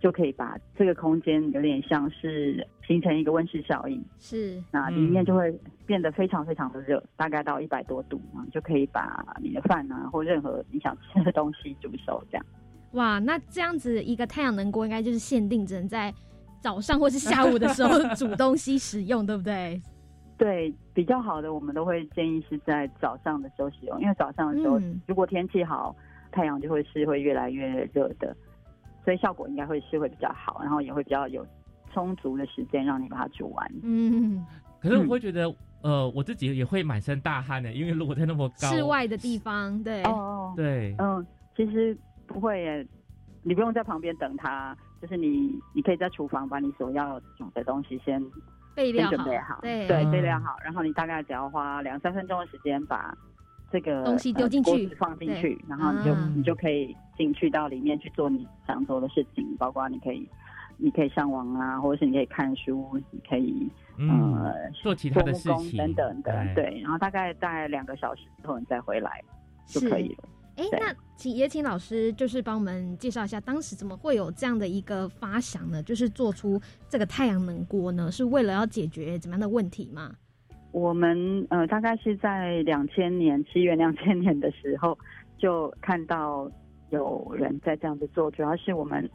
[0.00, 4.02] 就可以把这个空间有点像是形成一个温室效应。
[4.18, 5.54] 是，那里面就会
[5.84, 12.46] 变得非常非常的热，大概到一百多度啊，就可以把你的饭啊或任何你想吃的东西煮熟这样。
[12.96, 16.12] 哇，那这样子一个太阳能锅应该就是限定只能在
[16.62, 19.80] 早上或是下午的时候煮东西使用，对不对？
[20.38, 25.94] 对，比较好的我们都会建议是在早上的时候使用，因为早上的时候如果天气好，
[26.32, 28.34] 太阳就会是会越来越热的，
[29.04, 31.46] 所以效果应该会是会比较好，然后也会比较有
[31.92, 33.72] 充足的时间让你把它煮完。
[33.82, 34.44] 嗯，
[34.80, 41.96] 可是我会觉得，呃，我自己也会满身大汗的，因为如果在那么高室外的地方，对，哦，对，嗯，其实。
[42.26, 42.86] 不会耶，
[43.42, 48.22] 你不用在旁边等他，就是你，你可以在厨房把你所要煮的东西先
[48.74, 49.10] 备料
[49.48, 49.86] 好，对。
[49.86, 53.16] 对，备料好，然后你大概只要花两三分钟的时间把
[53.70, 60.28] 这个东西丢进去，放进去，然后你就你就可以进去到里面去做你想做的事情，包括你可以
[60.76, 63.68] 你可以上网啊，或者是你可以看书，你可以
[63.98, 69.22] 呃做其他的事情等等的，对，然后大概大概两个小时之后你再回来
[69.66, 70.24] 就可以了。
[70.56, 75.82] 哎，那请也请老师就是帮我们介绍一下，当时怎么会有这样的一个发想呢？
[75.82, 80.14] 就是做出这个太阳能锅呢，是为了要解决怎么样的问题吗？
[80.72, 84.98] 我们呃，大概是在两千年七月两千年的时候，
[85.38, 86.50] 就看到
[86.90, 89.08] 有人在这样子做，主要是我们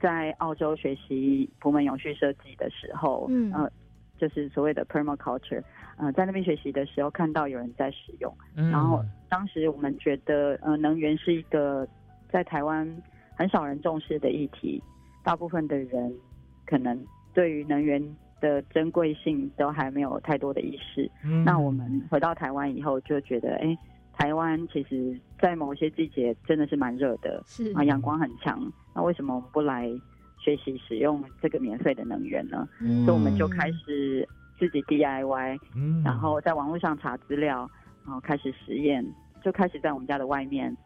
[0.00, 3.70] 在澳洲学习普门永续设计的时候，嗯，呃，
[4.18, 5.62] 就是所谓的 permaculture。
[5.98, 11.86] 呃，在那边学习的时候，看到有人在使用，然后当时我们觉得，呃，能源是一个
[12.30, 12.88] 在台湾
[13.34, 14.80] 很少人重视的议题，
[15.24, 16.14] 大部分的人
[16.64, 16.96] 可能
[17.34, 18.00] 对于能源
[18.40, 21.10] 的珍贵性都还没有太多的意识。
[21.44, 23.76] 那我们回到台湾以后，就觉得，哎，
[24.16, 28.72] 台湾其实在某些季节真的是蛮热的，是啊，阳光很强。
[28.94, 29.88] 那为什么我们不来
[30.38, 32.68] 学习使用这个免费的能源呢？
[33.04, 34.28] 所以我们就开始。
[34.58, 37.68] 自己 DIY，嗯，然后在网络上查资料，
[38.04, 39.04] 然后开始实验，
[39.42, 40.76] 就开始在我们家的外面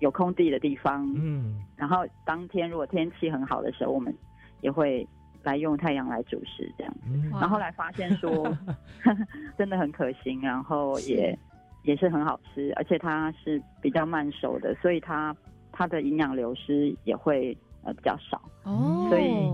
[0.00, 4.14] 有空地的地方，嗯，然后当天如果天气很好的时候，我们
[4.60, 5.06] 也会
[5.42, 6.92] 来用太阳来煮食这样。
[6.94, 8.54] 子，然后后来发现说
[9.58, 11.36] 真的很可行，然后也
[11.84, 15.34] 也是很好吃，而且它是比较慢熟的，所以它
[15.72, 18.40] 它的营养流失也会呃比较少。
[18.64, 19.48] 哦，所以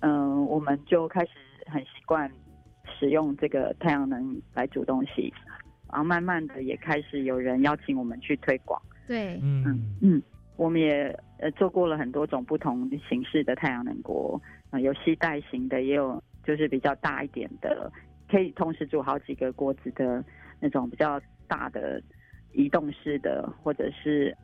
[0.00, 1.32] 嗯，我们就开始
[1.66, 2.30] 很习惯。
[2.98, 5.32] 使用这个太阳能来煮东西，
[5.90, 8.80] 然后慢慢的也开始有人邀请我们去推广。
[9.06, 9.96] 对，嗯。
[10.00, 10.22] 嗯，
[10.56, 14.40] 我们也呃做过了很多种不同形式的太阳能锅，
[14.70, 17.90] 啊，有吸带型的，也有就是比较大一点的，
[18.30, 20.24] 可以同时煮好几个锅子的
[20.60, 22.02] 那种比较大的
[22.52, 24.36] 移动式的，或者是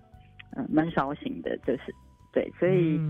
[0.52, 1.94] 呃焖烧型的，就是。
[2.32, 3.00] 对，所以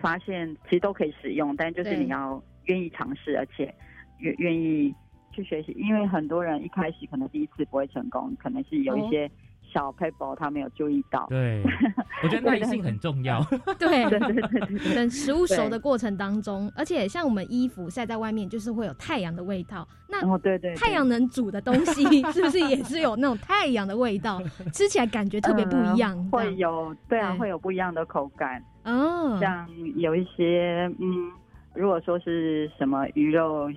[0.00, 3.74] 发现其实都可以使用，但就是你要愿意尝试，而且。
[4.18, 4.94] 愿愿意
[5.32, 9.30] 去学习，因为很多人一开始可能第一次不会成功，可能是有一些
[9.72, 11.26] 小 paper 他没有注意到。
[11.28, 11.62] 对，
[12.24, 13.40] 我觉得耐性很重要。
[13.78, 14.42] 对对对
[14.78, 19.86] 对， 等食物熟的过程当中，而且像我们衣服晒在外面，就是会有太阳的味道。
[20.08, 22.02] 那哦对对，太阳能煮的东西
[22.32, 24.42] 是不是也是有那种太阳的味道？
[24.72, 26.16] 吃起来感觉特别不一样。
[26.30, 28.60] 会有，对啊，会有不一样的口感。
[28.84, 31.30] 哦，像有一些嗯，
[31.74, 33.70] 如果说是什么鱼肉。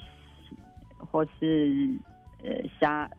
[1.10, 1.90] 或是
[2.44, 2.50] 呃
[2.80, 3.10] 虾。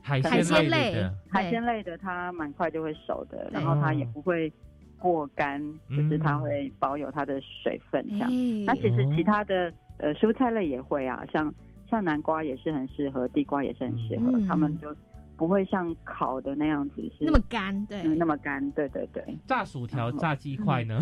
[0.00, 1.14] 海鲜类的。
[1.28, 4.50] 海鲜类的，它蛮快就会熟的，然后它也不会
[4.98, 5.60] 过干，
[5.90, 8.30] 就是它会保有它的水分这样。
[8.64, 11.52] 那其实其他的呃蔬菜类也会啊，像
[11.90, 14.94] 像南瓜也是很适合，地瓜也是很适合，他们就。
[15.38, 19.24] 不会像烤的那样子是那么干，对，那么干，对对对。
[19.46, 20.98] 炸薯条、炸鸡块呢？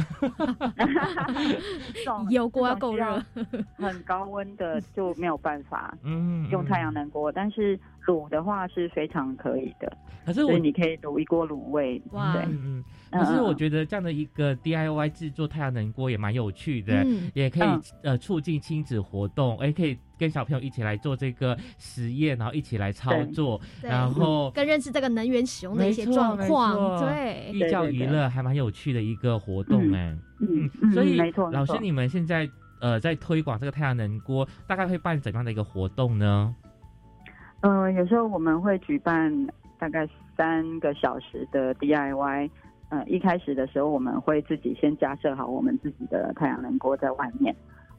[2.28, 3.20] 油锅要够热，
[3.78, 5.96] 很高温的就没有办法。
[6.02, 9.96] 嗯，用太阳能锅，但是卤的话是非常可以的。
[10.24, 12.42] 可是我你可以卤一锅卤味，对。
[12.46, 12.82] 嗯
[13.12, 17.68] 嗯，可是我觉得这样的一个 DIY 制作太阳能锅也蛮有趣的，也可以
[18.02, 19.96] 呃促进亲子活动，也可以。
[20.18, 30.16] 跟小朋友一起来做这个实验，然后一起来操作，然后 更认识这个能源使用的一些状况，对，寓教于乐，还蛮有趣的一个活动哎。
[30.40, 31.20] 嗯，所以
[31.52, 32.48] 老师，你们现在
[32.80, 36.56] 呃在推广这个太阳能锅，大概会办怎样的一个活动呢？
[37.60, 39.32] 呃，有时候我们会举办
[39.78, 42.50] 大概三个小时的 DIY。
[42.88, 47.54] 呃，一开始的时候我们会自己先架设好我们自己的太阳能锅在外面。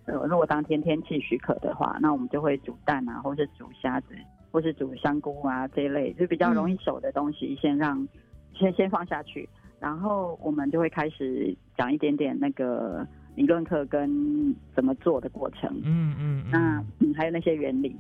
[0.05, 4.15] 呃，如果当天天气许可的话，那我们就会煮蛋啊，或是煮虾子，
[4.49, 8.07] 或是煮香菇啊这一类，就比较容易熟的东西，先让
[8.53, 9.49] 先先放下去，
[9.81, 13.05] 然后我们就会开始讲一点点那个
[13.35, 15.69] 理论课跟怎么做的过程。
[15.83, 16.45] 嗯嗯。
[16.49, 16.81] 那
[17.13, 17.93] 还有那些原理，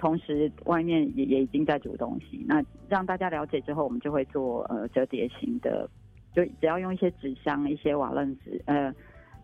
[0.00, 5.86] 同时外面也也已经在煮东西，那让大家了解之后，我们就会做呃折叠型的，
[6.34, 8.90] 就只要用一些纸箱、一些瓦楞纸、呃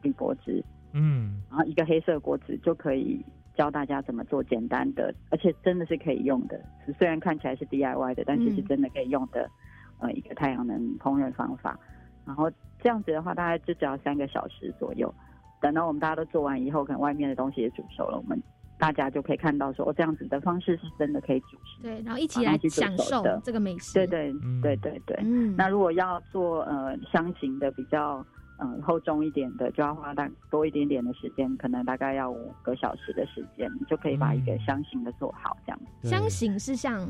[0.01, 0.65] 铝箔纸。
[0.93, 3.23] 嗯，然后一个黑色锅子就可以
[3.55, 6.59] 教大家怎么做简单的，而且真的是可以用的。
[6.99, 9.51] 虽然看起来是 DIY 的，但其实真的可以用的，
[9.99, 11.79] 呃，一个太阳能烹饪方法。
[12.25, 12.51] 然后
[12.83, 15.13] 这样子的话，大概就只要三个小时左右。
[15.61, 18.41] 等到我们大家都做完以后，可能外面的东西也煮熟了，我们
[18.79, 21.83] 大家就可以看到说，哦，这样子的方式是真的可以煮食。
[21.83, 23.95] 对，然后一起来享受这个美食。
[23.95, 25.19] 对对对对对。
[25.23, 25.55] 嗯。
[25.57, 28.25] 那如果要做呃箱型的比较。
[28.59, 35.55] 嗯，厚重一点的就要花大多一点点的时间，可能大概要五个小时的时间，就可以把一个箱型的做好。
[35.67, 37.07] 这样，箱型是像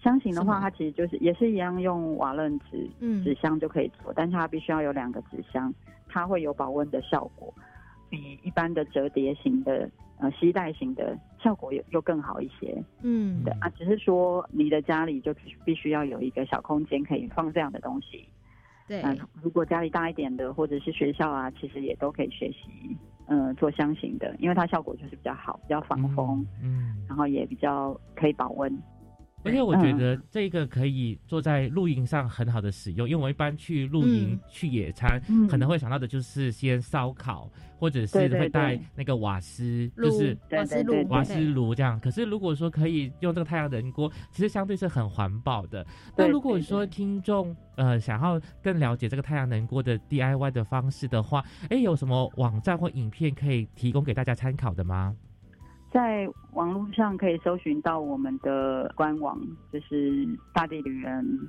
[0.00, 2.88] 箱型的话，它其实就是也是一样用瓦楞纸
[3.24, 5.74] 纸箱就可以做，但是它必须要有两个纸箱，
[6.08, 7.52] 它会有保温的效果，
[8.08, 9.90] 比一般的折叠型的
[10.20, 12.82] 呃吸带型的效果又又更好一些。
[13.02, 18.28] 嗯，对啊，只是说你的家里就必须要有一个小空间可以放这样的东西。
[18.86, 19.02] 对，
[19.40, 22.96] 如果家里大一点的，或者是学校啊，其实也都可以学习，
[23.28, 28.76] 嗯，做箱型的，因为它效果就是比较好，比较防风，嗯，然后也比较可以保温。
[29.44, 41.98] 而且我觉得这个可以做在露营上很好的使用，因为我一般去露营去野餐，可能会想到的就是先烧烤，或者是会带那个瓦斯，就是瓦斯炉瓦斯炉这样。
[42.00, 45.86] 可是如果说可以用这个太阳能锅，其实相对是很环保的。
[46.16, 55.16] 那如果说听众呃想要更了解这个太阳能锅的 DIY 的方式的话，哎，有什么网站或影片可以提供给大家参考的吗？
[55.92, 59.40] 在网络上可以搜寻到我们的官网，
[59.72, 61.48] 就是大地旅人，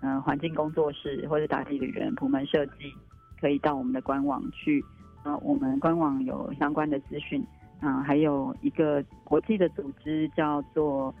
[0.00, 2.92] 嗯，环境工作室或者大地旅人普门设计，
[3.40, 4.84] 可以到我们的官网去。
[5.22, 7.44] 啊，我们官网有相关的资讯。
[7.80, 11.14] 啊，还有一个国际的组织叫做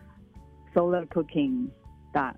[0.74, 1.68] Solar Cooking
[2.12, 2.34] 大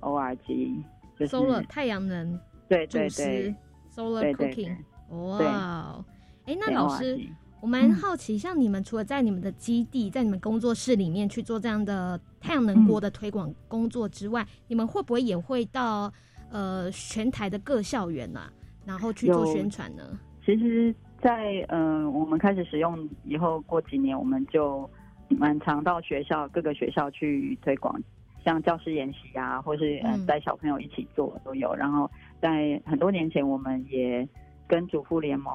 [0.00, 0.82] O R G，
[1.18, 3.54] 就是 Solar 太阳能对对对
[3.94, 4.76] ，Solar Cooking，
[5.10, 6.02] 哇，
[6.46, 7.20] 哎，那老师。
[7.60, 16.12] 我蛮好奇，像你们除了在你们的基地、在你们工作室里面去做这样的太阳能锅的推广工作之外，你们会不会也会到
[16.50, 18.48] 呃全台的各校园啊，
[18.86, 20.18] 然后去做宣传呢？
[20.46, 24.88] 其实，在嗯我们开始使用以后，过几年我们就
[25.28, 28.00] 蛮常到学校各个学校去推广，
[28.44, 31.74] 像教师研习啊，或是嗯带小朋友一起做都有。
[31.74, 32.08] 然后
[32.40, 34.26] 在很多年前，我们也
[34.68, 35.52] 跟主妇联盟。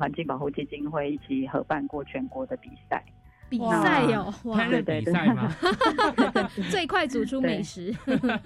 [0.00, 3.04] 环境保护基金会一起合办过全国的比赛，
[3.50, 5.12] 比赛哟，哇，对对对，
[6.72, 7.94] 最快煮出美食，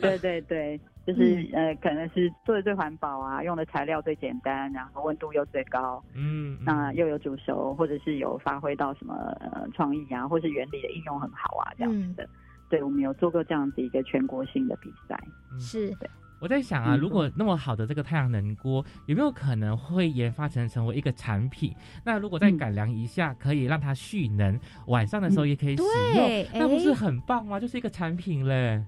[0.00, 0.18] 对。
[0.18, 12.14] 对对，就是呃，可能是做的最环保啊，用的材料最简单，然后温度又最高，嗯，那又有煮熟，或者是有发挥到什么呃创意啊，或是原理的应用很好啊，这样子。
[12.14, 12.28] 的，
[12.68, 15.16] 对我们有做过这样子一个全国性的比赛，
[15.60, 15.90] 是。
[16.00, 16.10] 对。
[16.44, 21.74] 我在想啊，如果那么好的这个太阳能锅，有没有可能会研发成成为一个产品？
[22.04, 25.82] 那如果再改良一下，可以让它蓄能，晚上的时候也可以使
[26.14, 27.58] 用，那不是很棒吗？
[27.58, 28.84] 就是一个产品嘞。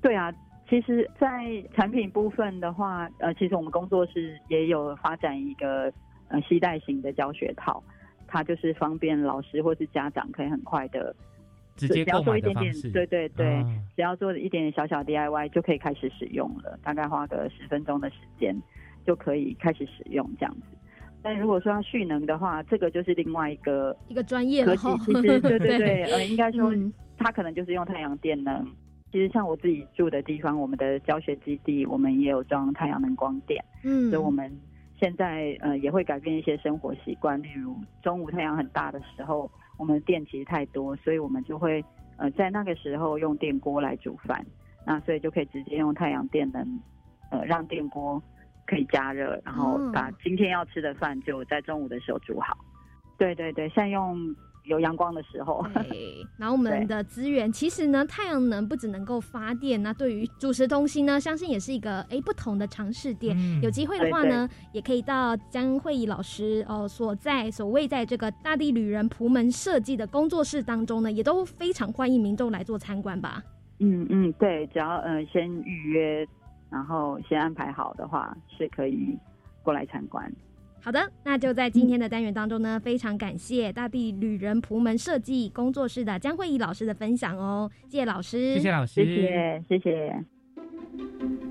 [0.00, 0.32] 对啊，
[0.70, 1.28] 其实，在
[1.74, 5.92] 产品部分的话，呃，其实我们工作室也有发展一个
[6.28, 7.84] 呃携带型的教学套，
[8.26, 11.14] 它就是方便老师或是家长可以很快的。
[11.76, 13.64] 直接购买的方式，对对对，
[13.94, 18.56] 只要做一点点小小 DIY 就可以开始使用了，大概花个十分钟的时间
[19.04, 20.62] 就可以开始使用这样子。
[21.22, 26.72] 但如果说要蓄能的话，这个就是另外一个一个专业科技，其实 对对对，呃，应该说
[27.18, 28.66] 它可能就是用太阳电能。
[29.12, 34.50] 其实像我自己住的地方，我们的教学基地，我们也有装太阳能光电，嗯，所以我们
[34.98, 39.50] 现在呃也会改变一些生活习惯，例如中午太阳很大的时候。
[39.76, 41.84] 我们的电其实太多，所以我们就会
[42.16, 44.44] 呃在那个时候用电锅来煮饭，
[44.86, 46.80] 那所以就可以直接用太阳电能
[47.30, 48.22] 呃让电锅
[48.66, 52.56] 可以加热，然后把今天要吃的饭就在中午的时候煮好。
[53.18, 54.34] 对对对，善用。
[54.66, 55.64] 有阳光的时候，
[56.36, 63.36] 然后我们的资源其实呢，太阳能不只能够发电，那对于主食中心呢，相信也是一个哎不同的尝试点。
[63.62, 73.42] 有机会的话呢，也可以到江慧仪老师哦所在所谓在这个大地旅人蒲门设计的工作室当中呢，也都非常欢迎民众来做参观吧。
[73.78, 76.26] 嗯嗯，对，只要呃先预约，
[76.70, 79.16] 然后先安排好的话，是可以
[79.62, 80.32] 过来参观。
[80.86, 91.45] 好的，那就在今天的单元当中呢，非常感谢大地旅人蒲门设计工作室的江慧仪老师的分享哦，谢谢老师，谢谢老师，谢谢，谢谢。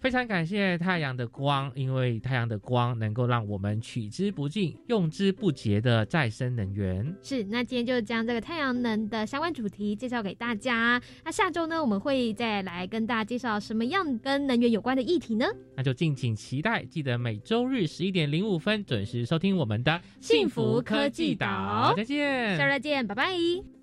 [0.00, 7.14] 非常感谢太阳的光，因为太阳的光能够让我们取之不尽、用之不竭的再生能源。
[7.22, 11.00] 是，那今天就将这个太阳能的相关主题介绍给大家。
[11.22, 15.46] 那下周呢，我们会再来跟大家介绍什么样跟能源有关的议题呢？
[15.76, 21.92] 那就敬请期待，记得每周日十一点零五分准时收听我们的幸福科技岛。
[21.94, 23.79] 再见，下周再见，拜拜。